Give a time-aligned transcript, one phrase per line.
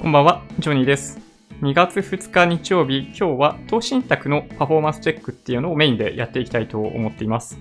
[0.00, 1.20] こんばんは、ジョニーです。
[1.60, 7.58] 2月2日日曜日、今日は投資信託のパフォーマンスチェックっていうのをメインでやっていきたいと思っています。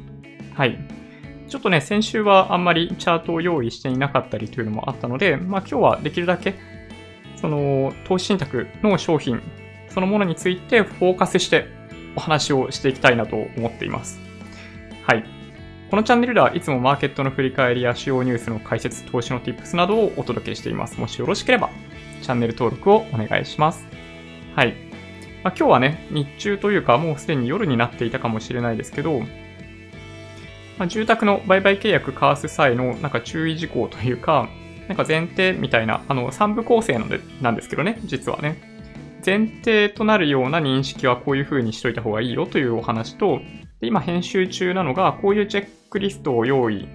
[0.53, 0.79] はい。
[1.49, 6.55] ちょっとね、先週はあんまりチャートを用意していなかったりというのもあったので、まあ今日はできるだけ、
[7.35, 9.41] その投資信託の商品
[9.89, 11.67] そのものについてフォーカスして
[12.15, 14.17] お話をしていきたいなと思っています。
[15.03, 15.25] はい。
[15.89, 20.97] このチャンネルではいつもマーケットの振り返りや主要ニュースの解説、投資の tips などをお届けしています。
[21.01, 21.69] もしよろしければ
[22.21, 23.85] チャンネル登録をお願いします。
[24.55, 24.75] はい。
[25.43, 29.21] まあ、今日はね、日中というかもうすでに夜になっていたかもしれないですけど、
[30.79, 34.49] まあ、住宅の売買契約交わす際のなんか注意事項というか、
[34.87, 38.57] なんか前提みたいな、あの、3部構成のでなんですけどね、実はね。
[39.25, 43.41] 前提となるような認識はこういう風にしといた方がいいよというお話と、
[43.81, 46.87] で今編集中なのが、こういうチェックリストを用意、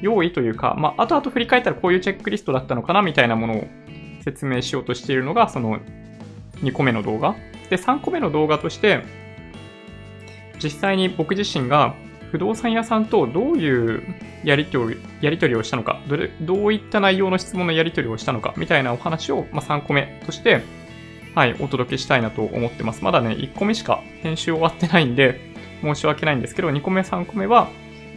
[0.00, 3.64] 用意というか、まあ、後々振り返ったらこういうチェックリストだったのかなみたいなものを
[4.26, 5.78] 説明しようとしているのが、その
[6.56, 7.36] 2個目の動画。
[7.70, 9.02] で、3個目の動画として、
[10.62, 11.94] 実際に僕自身が
[12.32, 14.02] 不動産屋さんとどういう
[14.42, 20.62] やり取りやり取りをしたのかどれ、どういった内容の質問のやり取りをしたのか、みたいなお話を、まあ、3個目として、
[21.36, 23.04] はい、お届けしたいなと思ってます。
[23.04, 25.40] まだね、1個目しか編集終わってないんで、
[25.82, 27.68] 申し訳ないんですけど、2個目、3個目は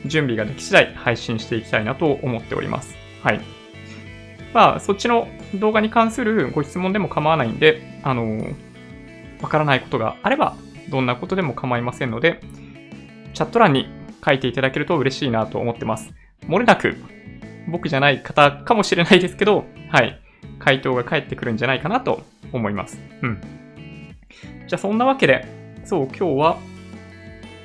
[0.06, 2.96] 準備ができ次第配信していきたいなと思っております。
[3.22, 3.59] はい。
[4.54, 8.48] まあ、そっちの動画に関するご質問でも構わないんで、あの
[9.42, 10.56] わからないことがあれば、
[10.90, 12.42] どんなことでも構いませんので、
[13.34, 13.88] チャット欄に
[14.26, 16.14] 書いていただけると嬉しいなと思ってます。
[16.48, 16.98] 漏れなく、
[17.68, 20.20] 僕じゃない方かもしれないですけど、はい、
[20.58, 23.00] 回答が返ってくるんじゃないかなと思います。
[23.22, 23.42] うん。
[24.68, 25.46] じゃあそんなわけで、
[25.86, 26.58] そう、今日は、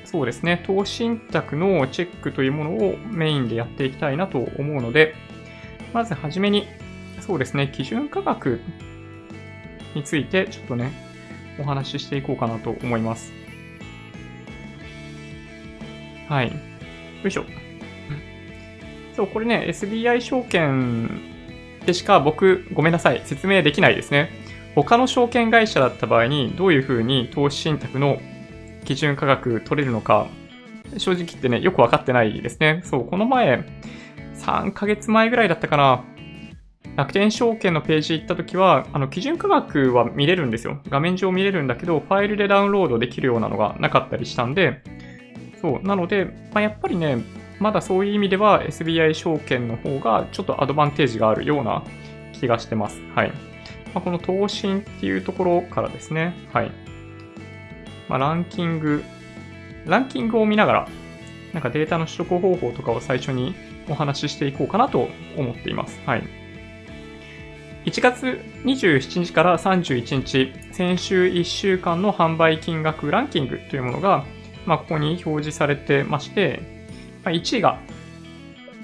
[0.05, 5.15] そうですね、投資信託のチェックというものをメインでやっていきたいなと思うので、
[5.95, 6.67] まずはじめに、
[7.21, 8.59] そうですね、基準価格
[9.95, 10.91] についてちょっとね、
[11.57, 13.31] お話ししていこうかなと思います。
[16.27, 16.47] はい。
[16.47, 16.53] よ
[17.23, 17.45] いしょ。
[19.15, 21.09] そう、これね、SBI 証券
[21.85, 24.31] でしか僕、ごめんなさい、説明できないですね。
[24.75, 28.19] 他の証券会社だった場合に、どういうふうに投資信託の
[28.83, 30.27] 基準価格取れるのか、
[30.97, 32.81] 正直言ってね、よくわかってないですね。
[32.83, 33.63] そう、この前、
[34.45, 36.03] 3ヶ月前ぐらいだったかな。
[36.95, 40.79] 楽天証券のページ行った時は、あの、基準価格は見れるんですよ。
[40.89, 44.81] 画面上見れるんだけど、ファイルでダウンロードできるようなのがなかったりしたんで、
[45.61, 47.17] そう、なので、まあ、やっぱりね、
[47.59, 51.83] まだそういう意味では SBI 証券の方がちょっとアドバンテージがあるような
[52.33, 53.01] 気がしてます。
[53.15, 53.31] はい。
[53.93, 56.33] まあ、この投信っていうところからですね。
[56.53, 56.71] はい。
[58.07, 59.03] まあ、ランキング、
[59.85, 60.89] ランキングを見ながら、
[61.53, 63.55] なんかデータの取得方法とかを最初に
[63.89, 65.99] お話ししていこうかなと思っています。
[66.05, 66.23] はい。
[67.85, 74.25] 1月27日から31日、先週1週間の販売金額ランキングというものが、
[74.65, 76.61] まあ、ここに表示されてまして、
[77.23, 77.79] まあ、1位が、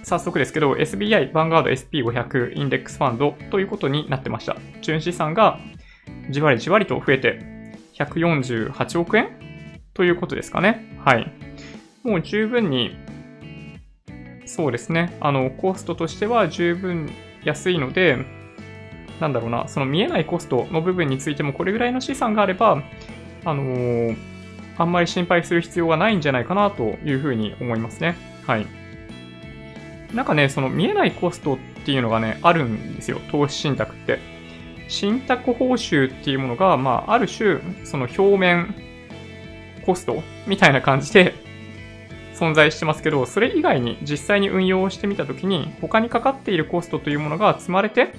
[0.03, 4.57] 早速ですけど、SBI ヴァンガード SP500 インデックスファンドということになってました。
[4.81, 5.59] 純資産が
[6.29, 7.40] じわりじわりと増えて、
[7.97, 9.29] 148億円
[9.94, 10.97] ということですかね。
[11.03, 11.31] はい。
[12.03, 12.95] もう十分に
[14.51, 15.16] そうですね。
[15.22, 17.09] あの、コストとしては十分
[17.45, 18.17] 安いので、
[19.22, 22.84] なんだろうな、その見えないコストの部分についてもこれぐらいの資産があれば、
[23.45, 24.17] あのー、
[24.78, 28.17] あんまり心配する必要がないんじゃないかなというふうに思いますね。
[28.45, 28.67] はい。
[30.13, 33.22] なんかね、その見えないコストっていうのがね、あるんですよ。
[33.31, 34.19] 投資信託って。
[34.90, 38.75] 信託報酬っていうものが、まあ、ある種、その表面
[39.85, 41.50] コストみたいな感じで
[42.41, 48.13] 存在してますけど、それ以外に実際に運用をしてみたときに、他にかかっているコストというものが積まれて、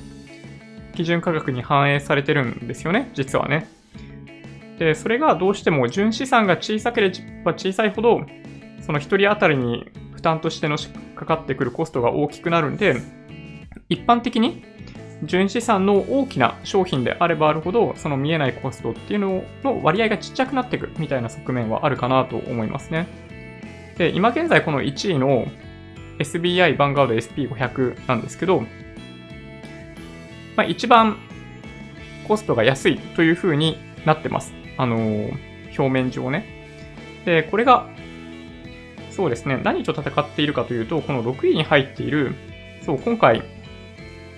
[0.94, 3.66] 基準価格に反映されてるんですよね、実はね。
[4.78, 7.12] で、それがどうしても純資産が小さけれ
[7.44, 8.25] ば小さいほど、
[8.81, 10.77] その1人当たりに負担としての
[11.16, 12.97] かかってくるコストが大きくなるんで、
[13.89, 14.65] 一般的に
[15.25, 23.07] 純資産の大きな商品であればあるほど、その見えないコストっていうのの割合がちっちゃくなっていくみたいな側面はあるかなと思いますね。
[23.98, 25.47] で、今現在この1位の
[26.18, 28.60] SBI ヴァンガード SP500 なんですけど、
[30.56, 31.16] まあ、一番
[32.28, 34.53] コストが安いという風になってます。
[34.77, 35.33] あのー、
[35.78, 36.47] 表面上ね。
[37.24, 37.89] で、これが、
[39.10, 42.34] そうですね、何と戦っているかというと、この6位に入っている、
[42.84, 43.42] そう、今回、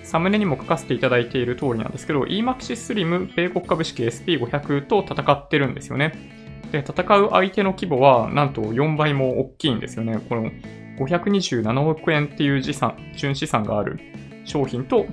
[0.03, 6.44] サムネにも書かせていただいている通りなんですけど、EMAXIS SLIM 米国株式 SP500 と戦ってるんですよね。
[6.71, 10.19] で、戦う相手の規模は、なんと4倍も大きいんですよね。
[10.29, 10.51] この
[10.97, 13.99] 527億円っていう資産、純資産がある
[14.45, 15.05] 商品と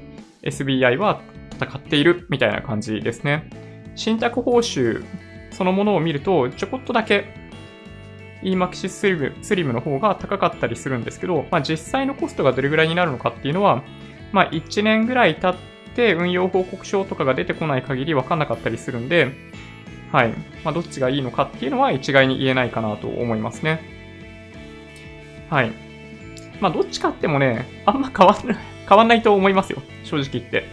[0.43, 1.21] SBI は
[1.53, 3.49] 戦っているみたいな感じですね。
[3.95, 5.05] 信託報酬
[5.51, 7.27] そのものを見ると、ちょこっとだけ
[8.43, 13.83] EMAXIS スリムスリムの方が高かったりするんですけど、まあ、実際のコストがどれぐらいになるのかっていうのは、
[14.33, 19.31] まあ、1年ぐらい経って運用報告書とかが出てこない限り分かんなかったりするんで、
[20.13, 20.35] はい。
[20.63, 23.81] まあ、どっちがいいのかっていうのは一概に言えないかなと思いますね。
[25.49, 25.73] はい。
[26.61, 28.57] まあ、どっちかってもね、あんま変わんない、
[28.89, 29.83] 変わんないと思いますよ。
[30.05, 30.65] 正直言って。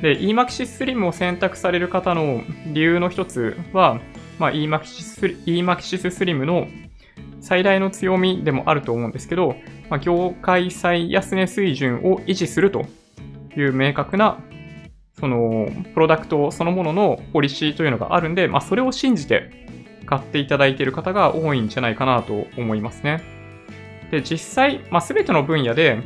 [0.00, 4.00] で、EMAXIS Slim を選択される方の理由の一つは、
[4.38, 6.66] まあ、EMAXIS, EMAXIS Slim の
[7.40, 9.56] 最大の強みでもあると思うんですけど、
[9.90, 12.86] まあ、業界最安値水準を維持すると
[13.54, 14.38] いう明確な、
[15.22, 19.50] その、プロダクトそのもののポリシーというのがあるんで、まあ、それを信じて
[20.04, 23.22] 買っていただいている方が多いんじゃないかなと思いますね。
[24.10, 26.02] で、実際、まあ、全ての分野で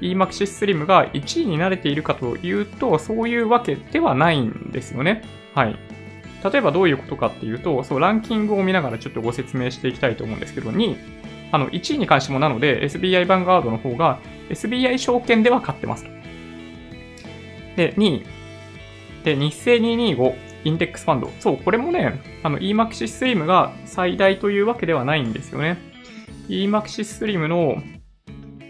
[0.00, 5.22] EMAXIS Slim が1位になれているかというと、そういうわけではないんですよね。
[5.54, 5.78] はい。
[6.42, 10.96] 例えばどういうことかっていうと、そう、ランキングを見ながらちょっとご説明していきたいと思うんですけど、2位、
[11.52, 14.18] あの、1位に関してもなので、SBI ヴァンガードの方が、
[14.50, 16.15] SBI 証券では勝ってますと。
[17.76, 18.26] で、2位、
[19.24, 20.34] で、日清225、
[20.64, 21.30] インデックスファンド。
[21.40, 25.78] そう、これもね、あの、EMAXI Slim が最大というわけではないんですよね。
[26.48, 27.82] EMAXI Slim の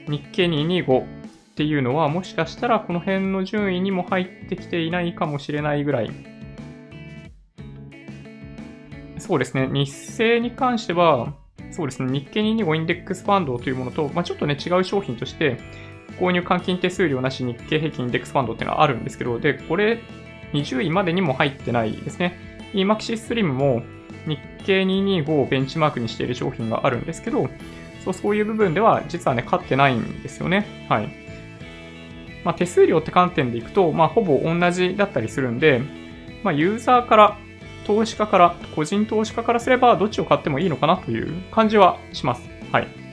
[0.09, 1.07] 日経225っ
[1.57, 6.11] ていうのは、もしかしたらこの辺の順位にも入ってきていないかもしれないぐらい
[9.19, 11.35] そうですね、日清に関しては、
[11.73, 15.59] そうですね、日経225インデックスファンドというものと、まあ、ちょっとね、違う商品として、
[16.19, 20.01] 購入換金手数料なし日経平均インデックスファンドっていうのはあるんですけど、で、これ、
[20.53, 22.39] 20位までにも入ってないですね。
[22.73, 23.83] EMAXIS Slim も
[24.27, 27.49] 日経225をベンチマークにしている商品があるんですけど、
[28.05, 30.67] そうそういう部分では実はね、勝ってないんですよね。
[30.89, 31.09] はい。
[32.45, 35.81] まあ、手数料って観点でいくと、まあ、ほぼ同じだったりするんで、
[36.45, 37.39] まあ、ユーザーから
[37.87, 42.49] 投資家から、個人投資家からすれば、どっちを買ってもいいのかなという感じはします。
[42.73, 43.06] はい。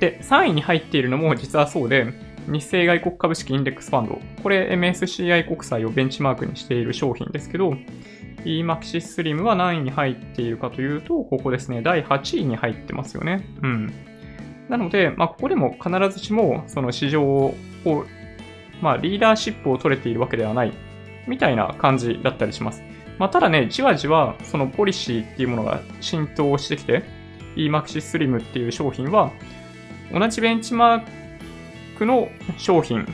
[0.00, 2.12] で、3位に入っているのも実はそうで、
[2.48, 4.18] 日清外国株式インデックスファンド。
[4.42, 7.76] これ MSCI 国債をベンチマークにしている商品ですけど、
[8.44, 13.46] EMAXIS Slim は何位に入っているかというと、ここですね、第8位に入ってますよね。
[13.62, 13.92] うん。
[14.68, 17.54] なので、まあ、ここでも必ずしも、その市場を、
[18.80, 20.72] まあ、リーダーシップを取れているわけではない、
[21.26, 22.82] みたいな感じだったりします。
[23.18, 27.02] まあ、ただね、じわじわそのポリシーっていうものが浸透してきて、
[27.56, 29.32] EMAXIS Slim っていう商品は、
[30.12, 31.02] 同じベンチマー
[31.98, 32.28] クの
[32.58, 33.06] 商品、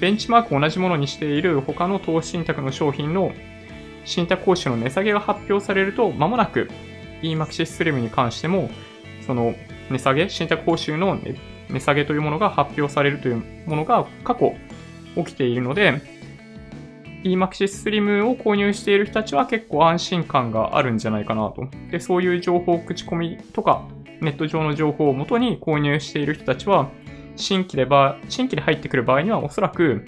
[0.00, 3.32] ベンチマークを同じものにしている他の投資信託の商品の
[4.04, 6.70] 信託報酬の値下げが発表されると、まもなく
[7.22, 8.70] EMAXIS Slim に関しても、
[9.26, 9.54] その
[9.90, 11.18] 値下げ、信託報酬の
[11.68, 14.54] 値下げというものが発表されるというものが過去
[15.16, 16.00] 起きているので、
[17.24, 21.68] EMAXIS Slim を購入している人たちは結構安心感があるんじゃないかなと。
[21.90, 23.86] で、そういう情報口コミとか、
[24.20, 26.90] ネット上の情報をもとに購入している人たちは、
[27.36, 30.06] 新規でば、新規で入ってくる場合にはおそらく、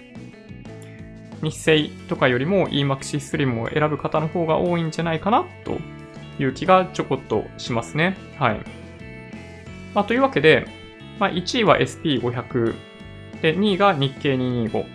[1.42, 5.78] 日清とかよりも EMAXIS3 を選ぶ方の方が多いんじゃないかなと
[6.38, 8.16] いう気がちょこっとしますね。
[8.38, 8.60] はい。
[9.94, 10.66] まあ、というわけで、
[11.18, 12.74] まあ、1位は SP500、
[13.42, 14.86] で、2位が日経225、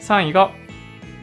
[0.00, 0.52] 3位が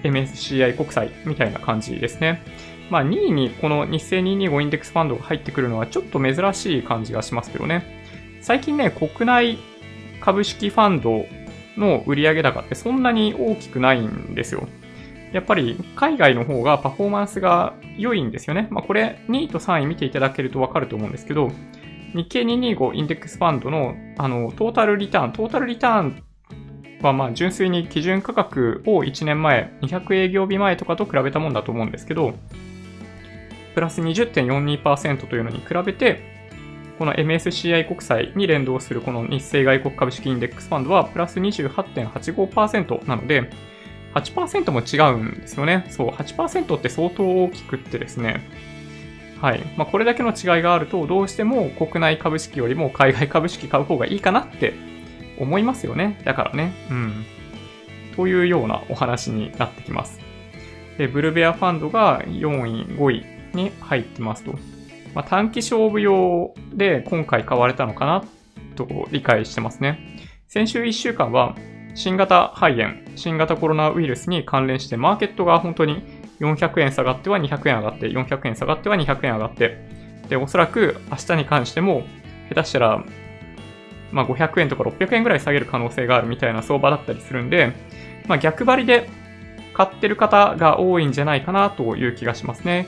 [0.03, 2.41] MSCI 国債みたいな感じですね。
[2.89, 7.99] まあ2位にこの日清225インデックスファンドが入ってくるのはちょっと珍しい感じがしますけどね。
[8.41, 9.57] 最近ね、国内
[10.21, 11.25] 株式ファンド
[11.77, 14.67] の売上高ってそんなに大きくないんですよ。
[15.31, 18.67] やっぱり海外の方がパフォーマンスが良いんですよね。
[18.71, 21.51] まあこれ2位と3位見ていただけるとわかると思うんですけど、
[22.15, 26.23] 日経225インデックスファンドのあのトータルリターン、トータルリターン
[27.01, 32.33] はまあ純粋に基準価格を1年前、200営業日前とかと比べたもんだと思うんですけど、
[33.73, 36.39] プラス20.42%というのに比べて、
[36.97, 43.49] この MSCI 国債に連動するこの日清外国株式インデックスファンドはプラス28.85%なので、
[44.13, 45.85] 8%も違うんですよね。
[45.89, 48.41] そう、8%って相当大きくってですね。
[49.39, 49.61] はい。
[49.77, 54.73] まあ、これだけの違いがあると、どうしても国内株式よりも海外株式買う方がいいかなって
[55.37, 56.19] 思いますよね。
[56.25, 56.73] だからね。
[56.89, 57.25] うん。
[58.17, 60.19] というようなお話になってきます。
[60.97, 64.53] で、ブルベアファンドが4位、5位に入ってますと。
[65.13, 68.23] まあ、短期勝負用で今回買われたのかな
[68.75, 70.17] と理解してますね。
[70.47, 71.55] 先週1週間は
[71.95, 76.03] 新型肺炎、新型コロナウイルスに関連してマーケットが本当に
[76.39, 79.77] 400円下がっては200円上がって、400円下がっては200円上がって、
[80.29, 82.03] で、おそらく明日に関しても
[82.49, 83.03] 下手したら
[84.11, 87.73] まあ、500円とか600円ぐらい下げる可能性があるみたいな相場だったりするんで、
[88.27, 89.09] まあ、逆張りで
[89.73, 92.87] 買ってる方が多いんじゃないかなという気がしますね。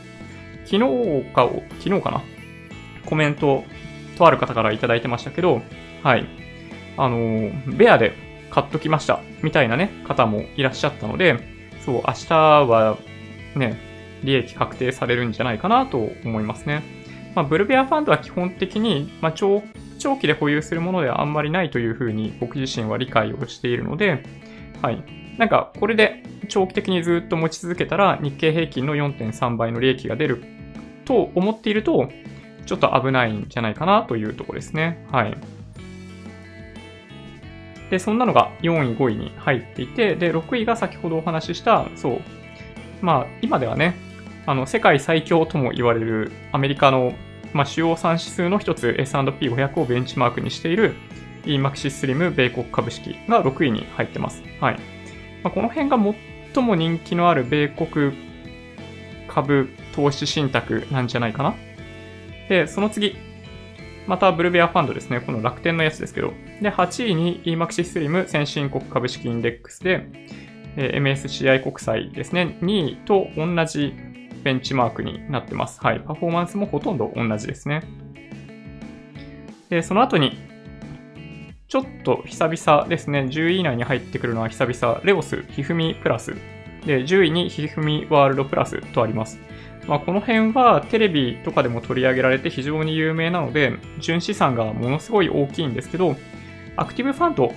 [0.72, 1.50] 昨日か、
[1.80, 2.24] 昨日かな？
[3.06, 3.66] コメント、
[4.18, 5.62] とある方からいただいてましたけど、
[6.02, 6.26] はい。
[6.96, 8.14] あの、ベアで
[8.50, 11.38] 買っときました、みたいなね、方もいらっしゃったので、
[11.86, 12.98] そう、明日は
[13.56, 13.78] ね、
[14.24, 16.84] 利益確定されるんじゃないかなと思いますね。
[17.36, 19.64] まあ、ブルベアファンドは基本的に、まあ、長
[20.00, 24.24] 長期で保有するものではあんまりないというふうに僕自身は理解をしているので、
[24.82, 25.04] はい。
[25.38, 30.44] なんか、これで長期的にずっと持ち続けたら、日経平均の4.3倍の利益が出る
[31.12, 32.10] と思っていると、
[32.66, 35.06] ちょっと危ないんじゃないかなというところですね。
[35.12, 35.36] はい。
[37.90, 42.22] で、そんなのが4位、5位に入っていて、で、6位が先ほどお話しした、そう、
[43.02, 43.96] まあ、今ではね、
[44.46, 47.14] あの、世界最強とも言われるアメリカの、
[47.52, 50.96] まあ、主要産指数の一つ S&P500 をベンチマークにしている
[51.44, 54.42] EMAXI SLIM 米国株式が6位に入ってます。
[54.62, 54.80] はい。
[55.44, 55.98] まあ、この辺が
[56.54, 58.14] 最も人気のある米国
[59.28, 61.56] 株投資信託なんじゃないかな。
[62.50, 63.16] で、その次、
[64.08, 65.22] またブルベアファンドですね。
[65.22, 66.34] この楽天のやつですけど。
[66.62, 70.06] で、8位に EMAXI SLIM 先進国株式インデックスで、
[70.78, 72.58] え MSCI 国債ですね。
[72.62, 73.94] 2位と同じ
[74.44, 75.80] ベンチマークになってます。
[75.82, 76.00] はい。
[76.00, 77.84] パフォーマンスもほとんど同じですね。
[79.70, 80.38] で、その後に、
[81.68, 83.28] ちょっと久々ですね。
[83.30, 86.34] 10位以内に入ってくるのは久々、レオス、ひふみプラス。
[86.86, 89.40] で、10位にひふみワールドプラスとあります。
[89.88, 96.16] まあ、この辺はテレビとかでも取り上げられて非常に有名なので、純資産がものすごい大きいんですけど、
[96.76, 97.54] アクティブファンド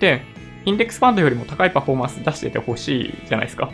[0.00, 0.22] で、
[0.64, 3.70] インデックスファンドよりも高いパフォーマンス出しててほしいじゃないですか。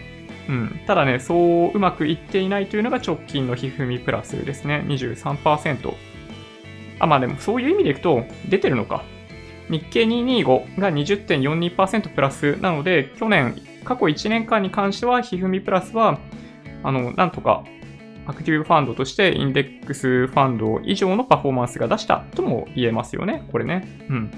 [0.48, 0.80] うん。
[0.86, 4.84] ただね、そううまくいっていないというのが直近のひふみプラスですね。
[4.86, 5.94] 23%。
[6.98, 9.02] あ、まあでもそういう意味でいくと、出てるのか。
[9.68, 16.18] 日経225が20.42%プラスなので、去年、過去1年間に関しては、ひふみプラスは、
[16.82, 17.64] あの、なんとか、
[18.26, 23.46] アクティブファンドとしてインデックスファンド以上のパフォーマンスが出したとも言えますよね。
[23.52, 23.86] これね。
[24.08, 24.30] うん。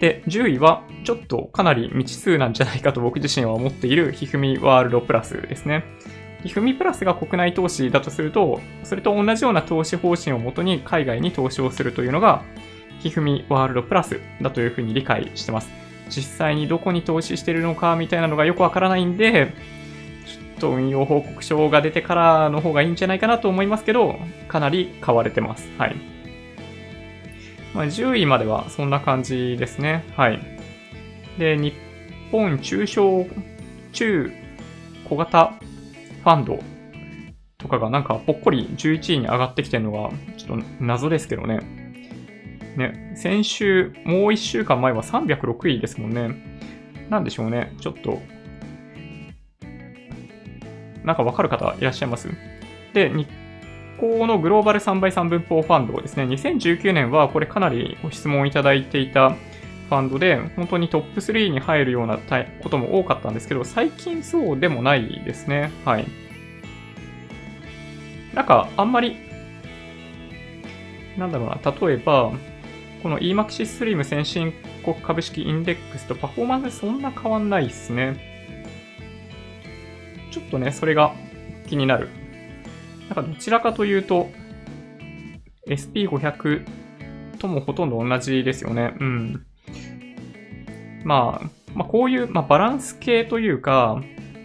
[0.00, 5.84] で、10位は、ちょっとかなり未知数なんじゃないかと僕自身は思っている、ひふみワールドプラスですね。
[6.42, 12.42] ひふみプラスが国内投資だとすると、それと同じような投資方針をもとに海外に投資をするというのが、
[13.00, 15.70] ひふみワールドプラスだというふうに理解してます。
[16.08, 19.52] 実際にどこに投資してるのかみたいなのがよくわからないんで、
[20.58, 24.16] と運用報告書が出てからの方がいいんじゃないかなと思いますけど、
[24.48, 25.68] かなり買われてます。
[25.78, 25.96] はい。
[27.74, 30.04] まあ、10位まではそんな感じですね。
[30.16, 30.40] はい。
[31.38, 31.74] で、日
[32.30, 33.26] 本中小、
[33.92, 34.32] 中
[35.08, 35.54] 小型
[36.24, 36.58] ファンド
[37.58, 41.60] とかがなんかぽっこり11位に上がってきてるのがちょっと謎ですけどね。
[42.76, 46.30] ね、先週、もう1週間前は306位ですもんね。
[47.10, 47.74] なんでしょうね。
[47.80, 48.22] ちょっと、
[51.04, 52.28] なんかわかる方いらっしゃいます？
[52.92, 53.28] で、日
[53.96, 56.24] 光のグローバル3倍3分法ファンドですね。
[56.24, 62.18] 2019年はこれかなりご質問いただいていたファンドで、本当にトップ3に入るような
[62.62, 65.70] ことも多かったんですけど、最近そうでもないですね。
[65.84, 66.06] はい。
[68.34, 69.16] なんか、あんまり、
[71.16, 72.32] なんだろうな、例えば、
[73.02, 74.52] この EMAXI SLIM 先進
[74.84, 78.37] 国株式インデックスとパフォーマンスそんな変わんないですね。
[80.38, 81.14] ちょっとね、それが
[81.66, 82.08] 気になる。
[83.08, 84.28] なんかどちらかというと、
[85.66, 86.64] SP500
[87.38, 88.94] ともほとんど同じですよね。
[89.00, 89.46] うん。
[91.04, 94.00] まあ、まあ、こういう、まあ、バランス系というか、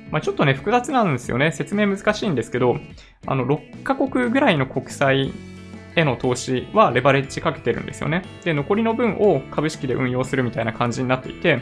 [0.10, 1.52] まあ、ちょっとね、複雑なんですよね。
[1.52, 2.78] 説明難しいんですけど、
[3.26, 5.32] あの、6カ国ぐらいの国債
[5.96, 8.24] への投資はレバレッジかけてるんですよね。
[8.44, 11.62] で、残りの分を株式で運用するみたいな感じになっていて、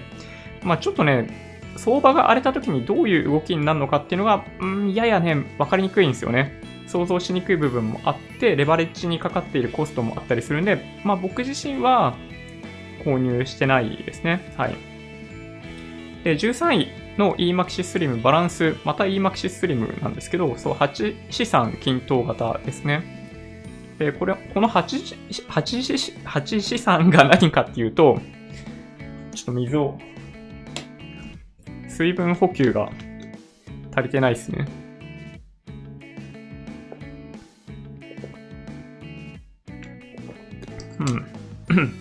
[0.63, 6.61] まあ、ちょっとね、相場が荒れた時にどういう動きになるのかっていうのが、うん、ややね、わかりにくいんですよね。
[6.87, 12.15] 想像しにくい部分もあって、レバレッジにかかっているコストもあったりするんで、まあ僕自身は
[13.03, 14.53] 購入してないですね。
[14.57, 14.75] はい。
[16.23, 16.87] で、13位
[17.17, 23.21] の EMAXI SLIM バランス、また EMAXI SLIM なんですけど、そう、8資産均等型ですね。
[23.97, 28.19] で、これ、この 8, 8, 8資産が何かっていうと、
[29.33, 29.97] ちょっと水を、
[31.91, 32.89] 水分補給が
[33.95, 34.65] 足りてないですね。
[40.99, 41.93] うん。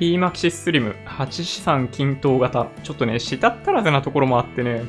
[0.00, 2.68] EMAXI SLIM 8資産均等型。
[2.82, 4.82] ちょっとね、したったらずなところもあってね、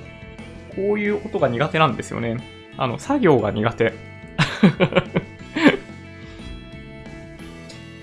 [0.75, 2.37] こういう音が苦手なんですよね。
[2.77, 3.93] あの、作業が苦手。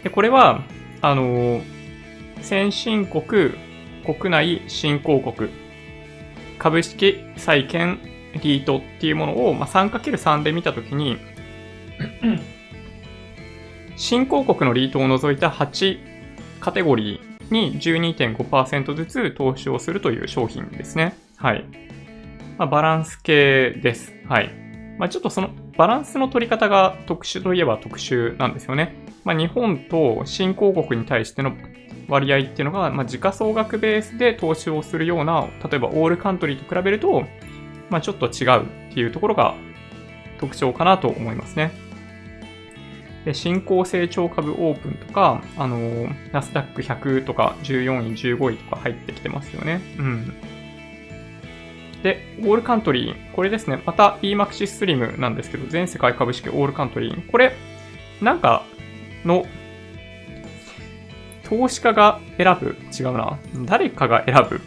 [0.05, 0.63] で、これは、
[1.01, 1.63] あの
[2.43, 3.53] 先進国、
[4.15, 5.51] 国内、新興国
[6.59, 7.99] 株式債券
[8.43, 11.19] リートっていうものを、まあ、3×3 で見たときに、
[13.97, 15.99] 新興国のリートを除いた8
[16.59, 21.15] カテゴリーに12.5%ずつ投資をするという商品ですね。
[21.37, 21.67] はい。
[22.57, 24.15] まあ、バランス系です。
[24.27, 24.51] はい。
[24.99, 28.95] まあ、ちょっとそのバランスの取り方が特殊といえば特殊なんですよね。
[29.25, 31.53] まあ、日本と新興国に対しての
[32.09, 37.25] 割合っていうのが、まあ、時価総額ベースで投資をするような、例えばオールカントリーと比べると、
[37.91, 39.55] まあ、ちょっと違うっていうところが
[40.39, 41.71] 特徴かなと思いますね。
[43.25, 49.83] で新興成長株オープンとか、あの、ナスダック100とか14位、15位とか入ってきてますよね。
[49.99, 50.35] うん。
[52.03, 53.33] で、オールカントリー。
[53.33, 53.83] これですね。
[53.85, 57.31] また EMAXI Slim なんですけど、全世界株式オールカントリー。
[57.31, 57.55] これ、
[58.23, 58.65] なんか
[59.25, 59.45] の、
[61.49, 62.77] 投資家が選ぶ？
[62.99, 63.39] 違うな。
[63.65, 64.61] 誰かが選ぶ？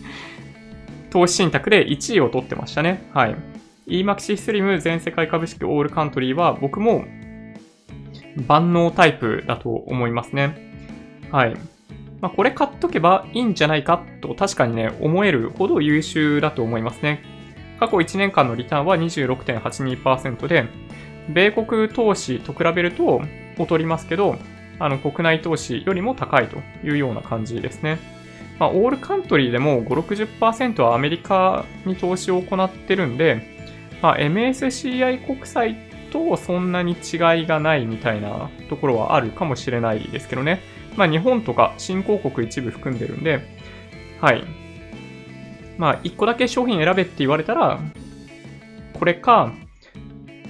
[1.10, 3.08] 投資信託で1位を取ってましたね。
[3.12, 3.36] はい。
[3.88, 7.04] EMAXI Slim 全世界株式オールカントリーは僕も
[8.46, 10.56] 万能タイプだと思いますね。
[11.32, 11.54] はい。
[12.20, 17.22] まあ、これ買っとけばいいんじゃないかと確かにね、思えるほど優秀だと思いますね。
[17.80, 20.68] 過去1年間のリターンは26.82%で、
[21.30, 23.22] 米国投資と比べると
[23.58, 24.36] 劣りますけど、
[24.80, 27.98] あの国内投資よりも高いというような感じですね。
[28.58, 33.42] まあ、オールカントリーでも5、60%はアメリカに投資を行ってるんで、
[34.02, 35.76] まあ、MSCI 国債
[36.10, 36.98] とそんなに違い
[37.46, 40.60] がないみたいなところはあるかもしれないですけどね。
[40.96, 43.40] まあ日本とか新興国一部含んでるんで、
[44.20, 44.44] はい。
[45.78, 47.80] まあ一個だけ商品選べって言われたら、
[48.92, 49.52] これか、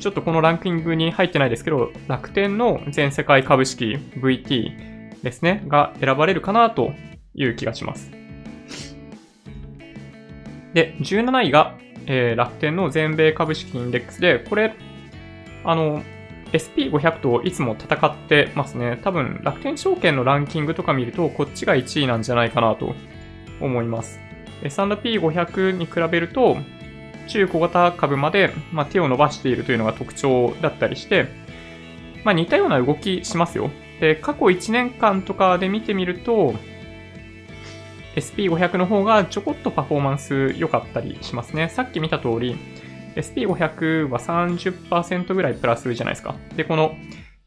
[0.01, 6.93] ちょっとこのランキングに入ってないですけど、楽天の全世界株式 VT ですね、が選ばれるかなと
[7.35, 8.11] いう気がします。
[10.73, 11.75] で、17位が、
[12.07, 14.75] えー、楽天の全米株式インデックスで、これ、
[15.65, 16.03] あの、
[16.53, 18.99] SP500 といつも戦ってますね。
[19.03, 22.95] 多分、楽天証券のランキングとか見ると、こっちが1位なんじゃないかなと
[23.61, 24.19] 思います。
[24.63, 26.57] S&P500 に比べると、
[27.31, 31.29] 中小型株まで、まあ、手を伸ばしているというのが特徴だったりして、
[32.25, 33.71] まあ、似たような動きしますよ。
[34.01, 36.55] で、過去1年間とかで見てみると、
[38.17, 41.69] SP500 の方がちょこっとパフォーマンス良かったりしますね。
[41.69, 42.57] さっき見た通り、
[43.15, 46.35] SP500 は30%ぐらいプラスじゃないですか。
[46.57, 46.95] で、この、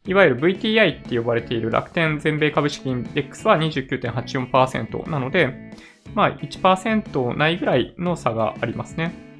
[0.06, 5.72] いわゆる VTI って呼ばれている楽天全米株式インデックスは29.84%なので、
[6.14, 9.33] まあ1%ないぐらいの差がありますね。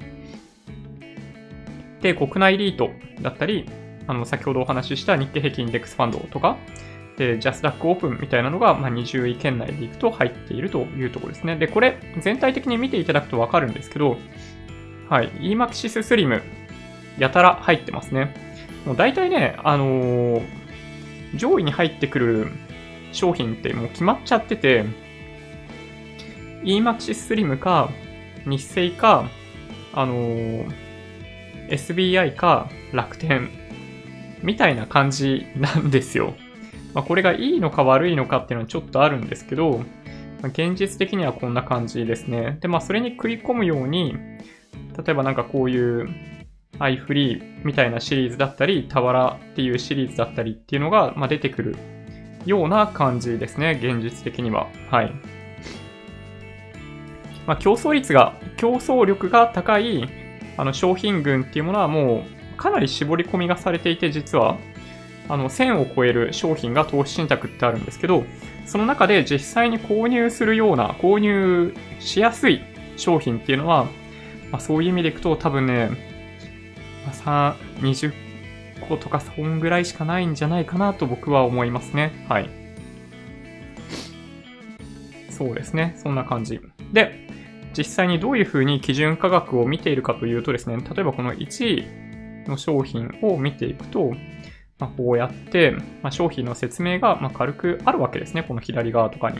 [2.05, 3.67] で、国内リートだったり、
[4.05, 6.55] あの、先ほどお話しした日経平均インデックスファンドとか、
[7.17, 11.55] で、ジャスダックオープンみたいなのが、まあ、20位圏内でいくと入っているというところですね。
[11.55, 14.17] で、これ、全体的に見ていただくとわかるんですけど、
[15.09, 15.29] はい。
[15.39, 16.43] EMAXIS Slim、
[17.17, 18.35] やたら入ってますね。
[18.85, 20.43] もう大体ね、あのー、
[21.33, 22.51] 上位に入ってくる
[23.13, 24.85] 商品ってもう決まっちゃってて、
[26.63, 27.89] EMAXIS Slim か、
[28.45, 29.27] 日清か、
[29.91, 30.84] あのー、
[31.69, 33.49] SBI か楽天
[34.43, 36.35] みたいな感じなんですよ。
[36.93, 39.85] まあ、これがいいのか悪いのかっていうのはちょっとあるんですけど、ま
[40.43, 42.57] あ、現実的にはこんな感じですね。
[42.61, 44.15] で、まあそれに食い込むように、
[44.97, 46.09] 例えばなんかこういう
[46.79, 51.75] アイフリーみたいなシリーズだったり、タワラっていうシリーズだったりっていうのが、ま、出てくる
[52.45, 54.67] ような感じですね、現実的には。
[54.89, 55.11] はい。
[57.47, 60.09] まあ、競争率が、競争力が高い
[60.57, 64.57] あの商品群っていうものはもうかなり絞り込みがされていて、実は、
[65.27, 68.23] あの、1000を超える商品が投資信託ってあるんですけど、
[68.65, 72.61] その中で実際に購入するような、購入しやすい
[72.97, 73.85] 商品っていうのは、
[74.51, 75.89] まあ、そういう意味でいくと多分ね、
[77.05, 78.13] まあ、20
[78.87, 82.25] 個とかそんぐらいしかないんじゃないかなと僕は思いますね。
[82.29, 82.49] はい。
[85.29, 85.95] そうですね。
[86.01, 86.61] そんな感じ。
[86.93, 87.24] で、
[87.77, 94.11] 実際にどういうふうに基準価格を見ているかというとですね、例えばこの1位の商品を見ていくと、
[94.79, 98.43] まあ、こうやって、まあ、商品の説明がま軽くあるわけですね。
[98.43, 99.39] この左側とかに。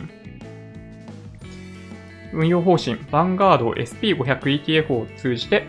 [2.32, 5.66] 運用方針、ヴァンガード SP500ETF を通じて、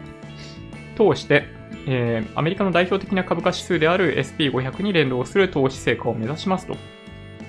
[0.97, 1.45] 通して、
[1.88, 6.75] えー、アメリカの代表的な株価指数である SP500 に連動する投資成果を目指しますと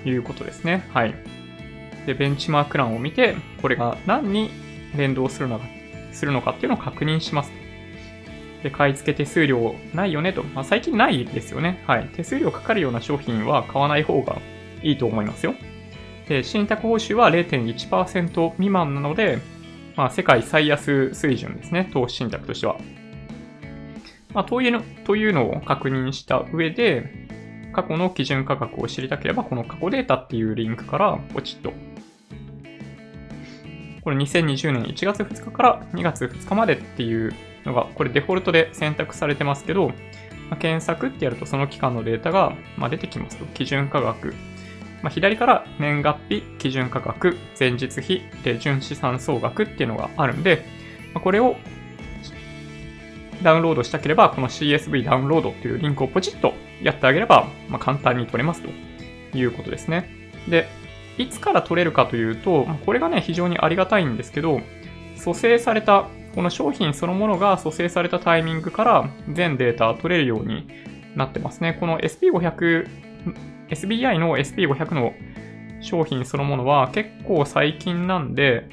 [0.05, 0.87] いうことですね。
[0.93, 1.15] はい。
[2.05, 4.51] で、ベンチマーク欄を見て、これが何に
[4.95, 5.65] 連動するのか、
[6.11, 7.51] するのかっていうのを確認します。
[8.63, 10.43] で、買い付け手数料ないよねと。
[10.43, 11.83] まあ、最近ないですよね。
[11.87, 12.09] はい。
[12.13, 14.37] 手数料かかるような商品は買わない方が
[14.83, 15.53] いいと思いますよ。
[16.27, 19.39] で、信託報酬は0.1%未満なので、
[19.95, 22.77] まあ、世界最安水準ですね、投資信託としては。
[24.33, 27.27] まあ、というの、というのを確認した上で、
[27.73, 31.73] 過去の基準価格を知りたければ、この過去データっていうリンクからポチッと。
[34.01, 37.33] これ2020年1月2日から2月2日までっていう
[37.65, 39.89] のが、これデフォルトで選択されてますけど、
[40.49, 43.45] まあ、検索ってやるとその期間のデータが、まあ、出てきますと。
[43.53, 44.33] 基準価格。
[45.01, 50.65] まあ、左から年月日、基準価格、前日比、で、純資産総額っていうのがあるんで、
[51.13, 51.55] まあ、これを
[53.41, 58.69] ダウンロードしたければ、この CSV ダウンロードっていうリンクをポチッとやってあげれば、まあ、簡単に取れますと
[59.37, 60.09] いうことですね。
[60.47, 60.67] で、
[61.19, 64.61] いつから取れるかというと、これがね、非常にありがたいんですけど、
[65.17, 70.67] 蘇生された、この商品そのものが蘇生されたタイミングから全データ取れるように
[71.15, 71.75] なってますね。
[71.77, 72.87] この SP500、
[73.69, 75.13] SBI の SP500 の
[75.81, 78.69] 商品そのものは結構最近なんで、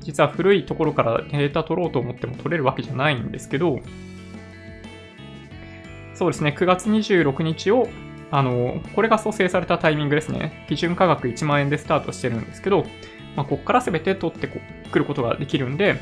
[0.00, 3.80] 実は古いところからデータ取ろうと思っても取れるわけじゃないんですけど、
[6.14, 7.88] そうですね、9月26日を、
[8.30, 10.64] あの、これが蘇生されたタイミングですね。
[10.68, 12.86] 基準価格1万円でスタートしてるんですけど、
[13.36, 14.48] まあ、ここから全て取って
[14.90, 15.94] くることができるんで、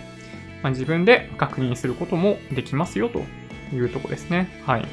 [0.63, 3.23] まあ、自分で確認することもできますよと
[3.75, 4.49] いうとこですね。
[4.65, 4.87] はい。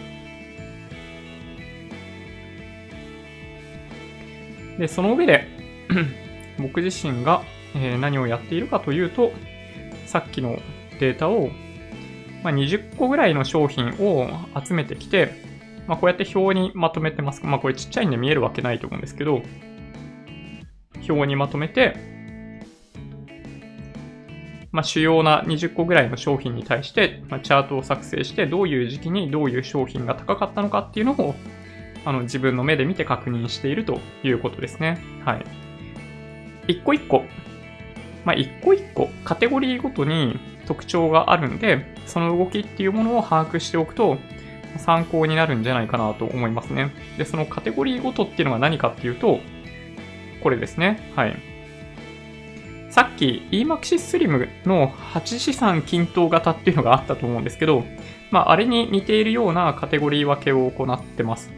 [4.78, 5.48] で、その上で
[6.60, 7.44] 僕自身が
[7.76, 9.32] え何をやっているかというと、
[10.06, 10.60] さっきの
[11.00, 11.50] データを、
[12.44, 14.30] まあ、20個ぐらいの商品を
[14.64, 15.34] 集めてきて、
[15.88, 17.46] まあ、こうやって表にまとめてます。
[17.46, 19.42] まあ、これちっちゃいんで見えるわけないと思うんですけど、
[21.08, 21.96] 表にまとめて、
[24.72, 31.36] まあ、主要な20個ぐらいの商品に対して、まあ、チャートを作成して、どういう時期にどういう商品が高かったのかっていうのを、
[32.06, 35.00] あの、自分の目で見て確認しているということですね。
[35.26, 35.46] はい。
[36.68, 37.26] 一個一個
[38.26, 44.18] まあ、一個一個カテゴリーごとに特徴があるんで、その動きっていうものを把握しておくと
[44.78, 46.92] 参考になるんじゃないかなと思いますね。
[47.18, 49.40] で、そのカテゴリーごとっていうのが何かっていうと、
[50.42, 51.12] これですね。
[51.16, 51.36] はい。
[52.90, 57.86] さっき EMAXIS Slim の8資産均等型っていうのがあったと思うんですけど、
[58.32, 61.52] まあ、あれに似ているようなカテゴリー分けを行ってます。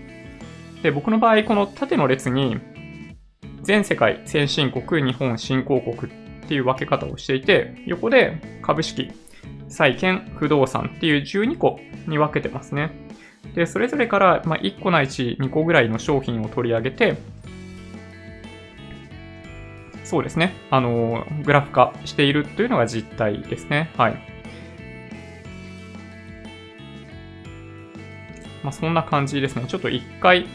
[0.83, 2.59] で、僕の場合、この縦の列に、
[3.63, 6.15] 全世界、先進国、日本、新興国っ
[6.47, 9.11] ていう分け方をしていて、横で株式、
[9.69, 12.91] 債券、不動産っていう12個に分けてますね。
[13.55, 17.17] で、それぞれから、ま1個ないし2個ぐらいの商品を取り上げて、
[20.03, 20.53] そうですね。
[20.69, 23.91] あの、グラフ化しているというのが実態ですね。
[23.97, 24.33] はい。
[28.63, 29.65] まあ、そんな感じですね。
[29.67, 30.49] ちょっと一回、ちょ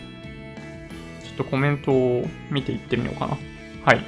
[1.34, 3.36] っとコメントを見ていってみようかな。
[3.84, 4.00] はい。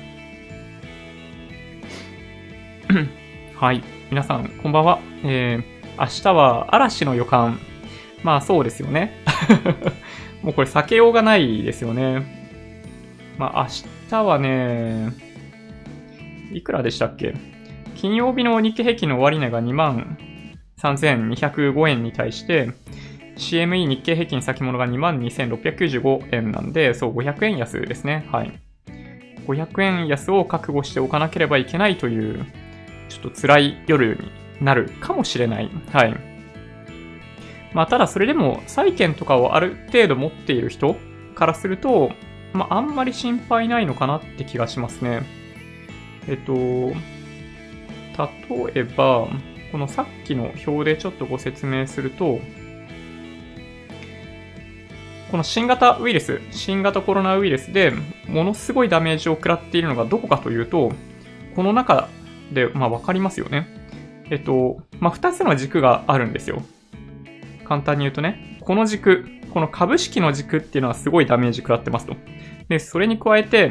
[3.56, 3.82] はい。
[4.10, 5.00] 皆さん、こんばんは。
[5.24, 7.60] えー、明日は嵐の予感。
[8.22, 9.12] まあそうですよね。
[10.42, 12.22] もうこれ避けようがないですよね。
[13.38, 13.68] まあ明
[14.10, 15.08] 日はね、
[16.52, 17.34] いくらでしたっけ？
[17.96, 20.18] 金曜日の日経平均の終値が2万
[20.80, 22.70] 3205円に対して、
[23.36, 28.26] CME 日経平均先物が2万2695円なんで、そう500円安ですね。
[28.30, 28.52] はい。
[29.46, 32.44] 500円安を覚悟しておかなければいけないという
[33.08, 34.16] ちょっと辛い夜
[34.60, 35.70] になるかもしれない。
[35.92, 36.14] はい。
[37.72, 40.96] まあ、ただそれでも、債券とかをある程度持っている人
[41.34, 42.10] からすると、
[42.52, 45.22] まあ、あんまり心配ないのかなって気がしますね。
[46.28, 46.94] えっと、例
[48.80, 49.28] えば、
[49.72, 52.40] このさっきの表でちょっとご説明すると、
[55.30, 57.92] この新型ウイルス、新型コロナウイルスで
[58.26, 60.92] ものすごいダメージを食らっているのがどこかというと、
[61.54, 62.08] この中
[62.52, 63.68] で、まあわかりますよね。
[64.30, 66.62] えっと、まあ二つの軸があるんですよ。
[67.70, 72.16] 簡単に言うとね、この軸、この株式の軸っていうのはすごいダメージ食らってますと。
[72.68, 73.70] で、それに加えて、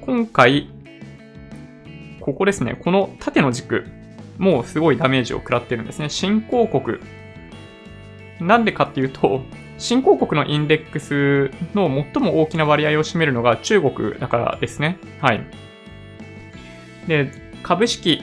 [0.00, 0.70] 今回、
[2.20, 3.84] ここですね、この縦の軸、
[4.38, 6.08] もうすごいダメージを食らってるんですね。
[6.08, 7.00] 新興国。
[8.40, 9.42] なんでかっていうと、
[9.76, 14.96] 新興国のインデックスの最も大きな割合を占めるのが中国だからですね。
[15.20, 15.44] はい。
[17.06, 17.30] で、
[17.62, 18.22] 株式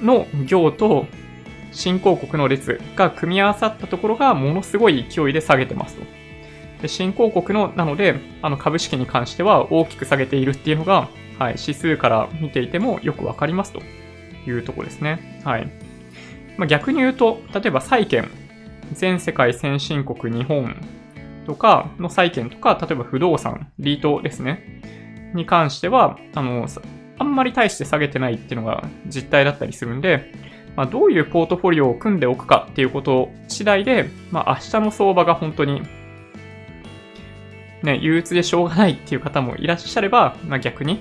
[0.00, 1.08] の行と
[1.74, 6.02] 新興国の列が組み合わさったところがものすごい勢いで下げてますと。
[6.82, 11.08] で新興国の、なので、あの株式に関しては大きく下げているっていうのが、
[11.38, 13.82] はい、指数から見ていてもよくわかりますと
[14.46, 15.40] いうところですね。
[15.44, 15.66] はい。
[16.56, 18.30] まあ、逆に言うと、例えば債券、
[18.92, 20.76] 全世界先進国日本
[21.46, 24.80] とかの債券とか、例えば不動産、リートですね。
[25.34, 26.68] に関しては、あの、
[27.18, 30.32] あんまり大して下げてないっていうのが実態だったりするんで、
[30.76, 35.82] まあ、どういうポートフォリオを組んでおくかっていうこと次第で、まあ、明日の相場が本当に、
[37.82, 41.00] ね、憂鬱でしょうがないっていう方もいらっしゃれば、まあ、逆に、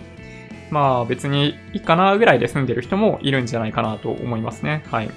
[0.73, 4.83] まあ別にいいかなぐらいで住んでる人もいるんじゃないかなと思いますね。
[4.89, 5.11] はい。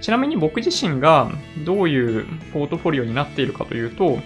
[0.00, 1.30] ちなみに僕自身が
[1.66, 4.18] どういうポートフォリオになっているかというと、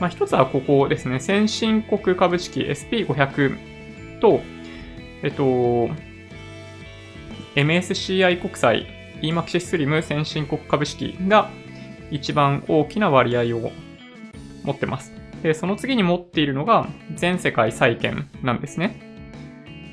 [0.00, 4.40] まあ一つはここですね、先進国株式 SP500 と、
[5.22, 5.90] えっと、
[7.54, 11.50] MSCI 国債 EMAXI スリム先進国株式が
[12.10, 13.70] 一番大きな割合を
[14.64, 15.12] 持ってます。
[15.42, 19.00] で、その次に持っているのが全世界債券なんですね。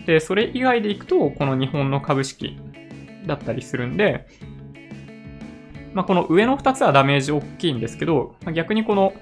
[0.05, 2.57] で、それ以外でいくと、この日本の株式
[3.25, 4.27] だったりするんで、
[5.93, 9.13] まあ、この上の2つはダメージ大きいんですけど、逆にこの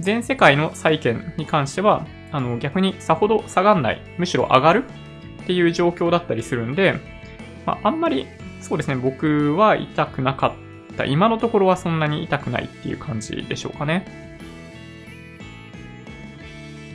[0.00, 4.84] 全世界の債券に関しては、あの逆にさほど下がんない、むしろ上がる
[5.42, 6.94] っていう状況だったりするんで、
[7.66, 8.26] まあ、あんまり
[8.62, 11.04] そうですね、僕は痛くなかった。
[11.04, 14.38] 今のところはそんなに痛くないっていう感じでしょうかね。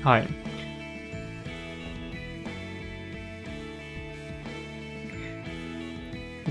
[0.03, 0.27] はい。